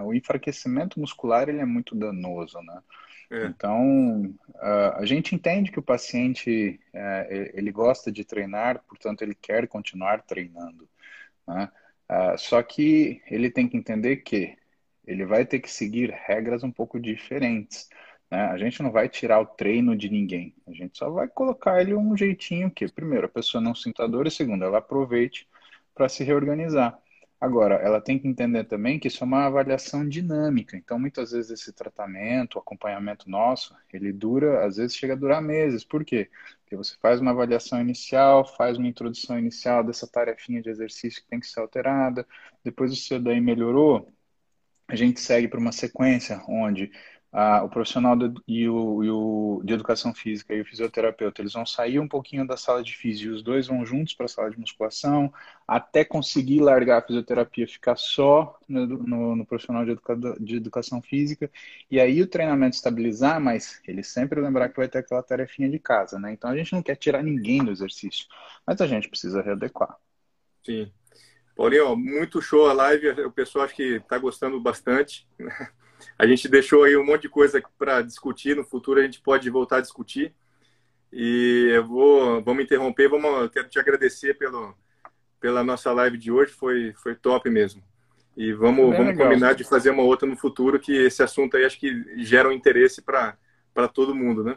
O 0.02 0.14
enfraquecimento 0.14 1.00
muscular 1.00 1.48
ele 1.48 1.60
é 1.60 1.64
muito 1.64 1.94
danoso, 1.94 2.60
né? 2.62 2.82
É. 3.30 3.46
Então, 3.46 4.34
a 4.96 5.04
gente 5.04 5.34
entende 5.34 5.72
que 5.72 5.78
o 5.78 5.82
paciente 5.82 6.78
é, 6.92 7.52
ele 7.54 7.72
gosta 7.72 8.12
de 8.12 8.24
treinar, 8.24 8.82
portanto 8.86 9.22
ele 9.22 9.34
quer 9.34 9.66
continuar 9.66 10.22
treinando, 10.22 10.88
né? 11.46 11.70
Só 12.36 12.62
que 12.62 13.22
ele 13.30 13.50
tem 13.50 13.66
que 13.66 13.76
entender 13.76 14.16
que 14.18 14.56
ele 15.06 15.24
vai 15.24 15.44
ter 15.44 15.58
que 15.58 15.70
seguir 15.70 16.10
regras 16.10 16.62
um 16.62 16.70
pouco 16.70 17.00
diferentes. 17.00 17.88
Né? 18.30 18.40
A 18.46 18.58
gente 18.58 18.82
não 18.82 18.90
vai 18.90 19.08
tirar 19.08 19.40
o 19.40 19.46
treino 19.46 19.96
de 19.96 20.08
ninguém, 20.08 20.54
a 20.66 20.72
gente 20.72 20.96
só 20.96 21.10
vai 21.10 21.28
colocar 21.28 21.80
ele 21.80 21.94
um 21.94 22.16
jeitinho 22.16 22.70
que, 22.70 22.86
primeiro, 22.90 23.26
a 23.26 23.28
pessoa 23.28 23.60
não 23.60 23.74
sinta 23.74 24.08
dor 24.08 24.26
e 24.26 24.30
segundo, 24.30 24.64
ela 24.64 24.78
aproveite 24.78 25.48
para 25.94 26.08
se 26.08 26.24
reorganizar. 26.24 26.98
Agora, 27.40 27.74
ela 27.76 28.00
tem 28.00 28.18
que 28.18 28.26
entender 28.26 28.64
também 28.64 28.98
que 28.98 29.08
isso 29.08 29.22
é 29.22 29.26
uma 29.26 29.44
avaliação 29.46 30.08
dinâmica. 30.08 30.76
Então, 30.76 30.98
muitas 30.98 31.32
vezes 31.32 31.50
esse 31.50 31.72
tratamento, 31.72 32.56
o 32.56 32.58
acompanhamento 32.58 33.28
nosso, 33.28 33.76
ele 33.92 34.12
dura, 34.12 34.64
às 34.64 34.76
vezes 34.76 34.96
chega 34.96 35.12
a 35.12 35.16
durar 35.16 35.42
meses. 35.42 35.84
Por 35.84 36.04
quê? 36.04 36.30
Porque 36.62 36.76
você 36.76 36.96
faz 37.00 37.20
uma 37.20 37.32
avaliação 37.32 37.80
inicial, 37.80 38.46
faz 38.56 38.78
uma 38.78 38.88
introdução 38.88 39.38
inicial 39.38 39.84
dessa 39.84 40.06
tarefinha 40.06 40.62
de 40.62 40.70
exercício 40.70 41.22
que 41.22 41.28
tem 41.28 41.40
que 41.40 41.46
ser 41.46 41.60
alterada. 41.60 42.26
Depois 42.64 42.92
o 42.92 42.96
seu 42.96 43.20
daí 43.20 43.40
melhorou, 43.40 44.10
a 44.88 44.96
gente 44.96 45.20
segue 45.20 45.48
para 45.48 45.60
uma 45.60 45.72
sequência 45.72 46.42
onde 46.48 46.90
o 47.64 47.68
profissional 47.68 48.14
do, 48.14 48.40
e, 48.46 48.68
o, 48.68 49.02
e, 49.02 49.10
o, 49.10 49.60
de 49.64 49.74
educação 49.74 50.14
física 50.14 50.54
e 50.54 50.60
o 50.60 50.64
fisioterapeuta, 50.64 51.42
eles 51.42 51.52
vão 51.52 51.66
sair 51.66 51.98
um 51.98 52.06
pouquinho 52.06 52.46
da 52.46 52.56
sala 52.56 52.80
de 52.80 52.96
física 52.96 53.28
e 53.28 53.32
os 53.32 53.42
dois 53.42 53.66
vão 53.66 53.84
juntos 53.84 54.14
para 54.14 54.26
a 54.26 54.28
sala 54.28 54.50
de 54.52 54.58
musculação, 54.58 55.32
até 55.66 56.04
conseguir 56.04 56.60
largar 56.60 56.98
a 56.98 57.02
fisioterapia, 57.02 57.66
ficar 57.66 57.96
só 57.96 58.56
no, 58.68 58.86
no, 58.86 59.34
no 59.34 59.44
profissional 59.44 59.84
de, 59.84 59.90
educa, 59.90 60.16
de, 60.38 60.56
educação 60.56 61.02
física, 61.02 61.50
e 61.90 61.98
aí 61.98 62.22
o 62.22 62.26
treinamento 62.28 62.76
estabilizar, 62.76 63.40
mas 63.40 63.82
ele 63.84 64.04
sempre 64.04 64.40
lembrar 64.40 64.68
que 64.68 64.76
vai 64.76 64.86
ter 64.86 64.98
aquela 64.98 65.22
tarefinha 65.22 65.68
de 65.68 65.80
casa, 65.80 66.20
né? 66.20 66.32
Então 66.32 66.48
a 66.48 66.56
gente 66.56 66.72
não 66.72 66.84
quer 66.84 66.94
tirar 66.94 67.22
ninguém 67.24 67.64
do 67.64 67.72
exercício, 67.72 68.26
mas 68.64 68.80
a 68.80 68.86
gente 68.86 69.08
precisa 69.08 69.42
readequar. 69.42 69.96
Sim. 70.64 70.88
Paulinho, 71.56 71.96
muito 71.96 72.40
show 72.40 72.68
a 72.68 72.72
live, 72.72 73.10
o 73.22 73.30
pessoal 73.32 73.64
acho 73.64 73.74
que 73.74 73.96
está 73.96 74.18
gostando 74.18 74.60
bastante, 74.60 75.26
né? 75.36 75.68
A 76.18 76.26
gente 76.26 76.48
deixou 76.48 76.84
aí 76.84 76.96
um 76.96 77.04
monte 77.04 77.22
de 77.22 77.28
coisa 77.28 77.62
para 77.78 78.02
discutir. 78.02 78.56
No 78.56 78.64
futuro 78.64 79.00
a 79.00 79.02
gente 79.02 79.20
pode 79.20 79.48
voltar 79.50 79.78
a 79.78 79.80
discutir. 79.80 80.34
E 81.12 81.70
eu 81.72 81.86
vou, 81.86 82.42
vamos 82.42 82.64
interromper. 82.64 83.08
Vamos, 83.08 83.50
quero 83.50 83.68
te 83.68 83.78
agradecer 83.78 84.34
pelo, 84.34 84.74
pela 85.40 85.62
nossa 85.62 85.92
live 85.92 86.18
de 86.18 86.30
hoje. 86.30 86.52
Foi, 86.52 86.92
foi 86.94 87.14
top 87.14 87.48
mesmo. 87.50 87.82
E 88.36 88.52
vamos, 88.52 88.96
vamos 88.96 89.16
combinar 89.16 89.54
de 89.54 89.62
fazer 89.62 89.90
uma 89.90 90.02
outra 90.02 90.28
no 90.28 90.36
futuro, 90.36 90.80
que 90.80 90.92
esse 90.92 91.22
assunto 91.22 91.56
aí 91.56 91.64
acho 91.64 91.78
que 91.78 92.04
gera 92.24 92.48
um 92.48 92.52
interesse 92.52 93.00
para 93.00 93.36
todo 93.92 94.14
mundo, 94.14 94.42
né? 94.42 94.56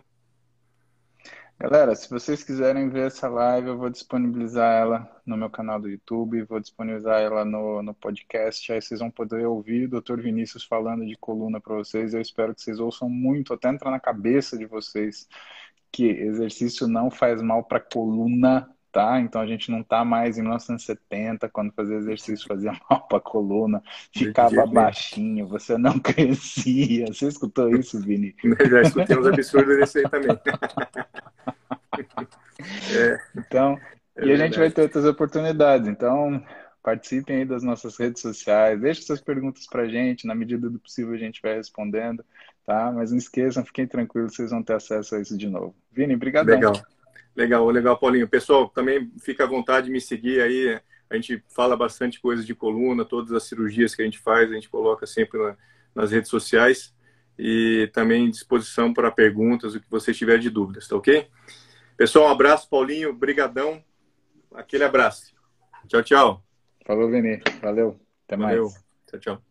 Galera, 1.60 1.96
se 1.96 2.08
vocês 2.08 2.44
quiserem 2.44 2.88
ver 2.88 3.08
essa 3.08 3.28
live, 3.28 3.70
eu 3.70 3.78
vou 3.80 3.90
disponibilizar 3.90 4.80
ela 4.80 5.22
no 5.26 5.36
meu 5.36 5.50
canal 5.50 5.82
do 5.82 5.90
YouTube, 5.90 6.44
vou 6.44 6.60
disponibilizar 6.60 7.20
ela 7.20 7.44
no, 7.44 7.82
no 7.82 7.96
podcast, 7.96 8.72
aí 8.72 8.80
vocês 8.80 9.00
vão 9.00 9.10
poder 9.10 9.44
ouvir 9.48 9.86
o 9.86 10.00
Dr. 10.00 10.22
Vinícius 10.22 10.64
falando 10.64 11.04
de 11.04 11.16
coluna 11.16 11.60
para 11.60 11.74
vocês. 11.74 12.14
Eu 12.14 12.22
espero 12.22 12.54
que 12.54 12.62
vocês 12.62 12.80
ouçam 12.80 13.10
muito, 13.10 13.54
até 13.56 13.70
entrar 13.70 13.90
na 13.90 14.00
cabeça 14.00 14.56
de 14.56 14.68
vocês 14.68 15.28
que 15.92 16.06
exercício 16.06 16.88
não 16.88 17.10
faz 17.10 17.42
mal 17.42 17.64
para 17.64 17.80
coluna, 17.80 18.70
tá? 18.98 19.22
Então 19.22 19.40
a 19.40 19.46
gente 19.46 19.70
não 19.70 19.84
tá 19.84 20.04
mais 20.04 20.40
em 20.40 20.42
1970, 20.42 21.48
quando 21.50 21.72
fazia 21.72 21.98
exercício 21.98 22.48
fazia 22.48 22.72
mal 22.90 23.08
para 23.08 23.20
coluna, 23.20 23.84
ficava 24.12 24.66
baixinho, 24.66 25.46
você 25.46 25.78
não 25.78 26.00
crescia. 26.02 27.06
Você 27.06 27.28
escutou 27.28 27.70
isso, 27.70 28.00
Vini? 28.02 28.36
Já 28.68 28.82
escutei 28.82 29.16
uns 29.16 29.28
absurdos 29.28 29.78
desse 29.78 30.00
aí 30.00 30.10
também. 30.10 30.40
é. 32.92 33.20
Então, 33.38 33.78
é 34.16 34.26
e 34.26 34.32
a 34.32 34.36
gente 34.36 34.58
vai 34.58 34.72
ter 34.72 34.82
outras 34.82 35.06
oportunidades. 35.06 35.88
Então, 35.88 36.44
participem 36.82 37.38
aí 37.38 37.46
das 37.46 37.62
nossas 37.62 37.98
redes 37.98 38.24
sociais, 38.24 38.82
deixem 38.82 39.04
suas 39.04 39.22
perguntas 39.22 39.68
para 39.68 39.84
a 39.84 39.88
gente, 39.88 40.26
na 40.26 40.34
medida 40.34 40.72
do 40.72 40.80
possível 40.80 41.14
a 41.14 41.18
gente 41.18 41.40
vai 41.40 41.54
respondendo, 41.54 42.26
tá? 42.66 42.92
Mas 42.92 43.12
não 43.12 43.20
esqueçam, 43.20 43.64
fiquem 43.64 43.86
tranquilos, 43.86 44.34
vocês 44.34 44.50
vão 44.50 44.64
ter 44.64 44.74
acesso 44.74 45.14
a 45.14 45.22
isso 45.22 45.38
de 45.38 45.48
novo. 45.48 45.76
Vini, 45.92 46.16
obrigado. 46.16 46.48
Legal, 46.48 46.74
legal, 47.38 47.70
legal, 47.70 47.98
Paulinho. 47.98 48.28
Pessoal, 48.28 48.68
também 48.68 49.12
fica 49.22 49.44
à 49.44 49.48
vontade 49.48 49.86
de 49.86 49.92
me 49.92 50.02
seguir 50.02 50.42
aí, 50.42 50.82
a 51.10 51.16
gente 51.16 51.42
fala 51.48 51.78
bastante 51.78 52.20
coisas 52.20 52.46
de 52.46 52.56
coluna, 52.56 53.06
todas 53.06 53.32
as 53.32 53.44
cirurgias 53.44 53.94
que 53.94 54.02
a 54.02 54.06
gente 54.06 54.18
faz, 54.18 54.50
a 54.50 54.56
gente 54.56 54.68
coloca 54.68 55.06
sempre 55.06 55.40
na, 55.40 55.56
nas 55.94 56.12
redes 56.12 56.30
sociais 56.30 56.94
e 57.38 57.90
também 57.94 58.30
disposição 58.30 58.92
para 58.92 59.12
perguntas, 59.12 59.76
o 59.76 59.80
que 59.80 59.90
você 59.90 60.12
tiver 60.12 60.40
de 60.40 60.50
dúvidas, 60.50 60.88
tá 60.88 60.96
ok? 60.96 61.28
Pessoal, 61.96 62.28
um 62.28 62.32
abraço, 62.32 62.68
Paulinho, 62.68 63.14
brigadão, 63.14 63.84
aquele 64.54 64.84
abraço. 64.84 65.36
Tchau, 65.88 66.02
tchau. 66.02 66.44
Falou, 66.86 67.10
Vini. 67.10 67.42
Valeu. 67.62 68.00
Até 68.26 68.36
Valeu. 68.36 68.64
mais. 68.64 68.86
Tchau, 69.08 69.20
tchau. 69.20 69.47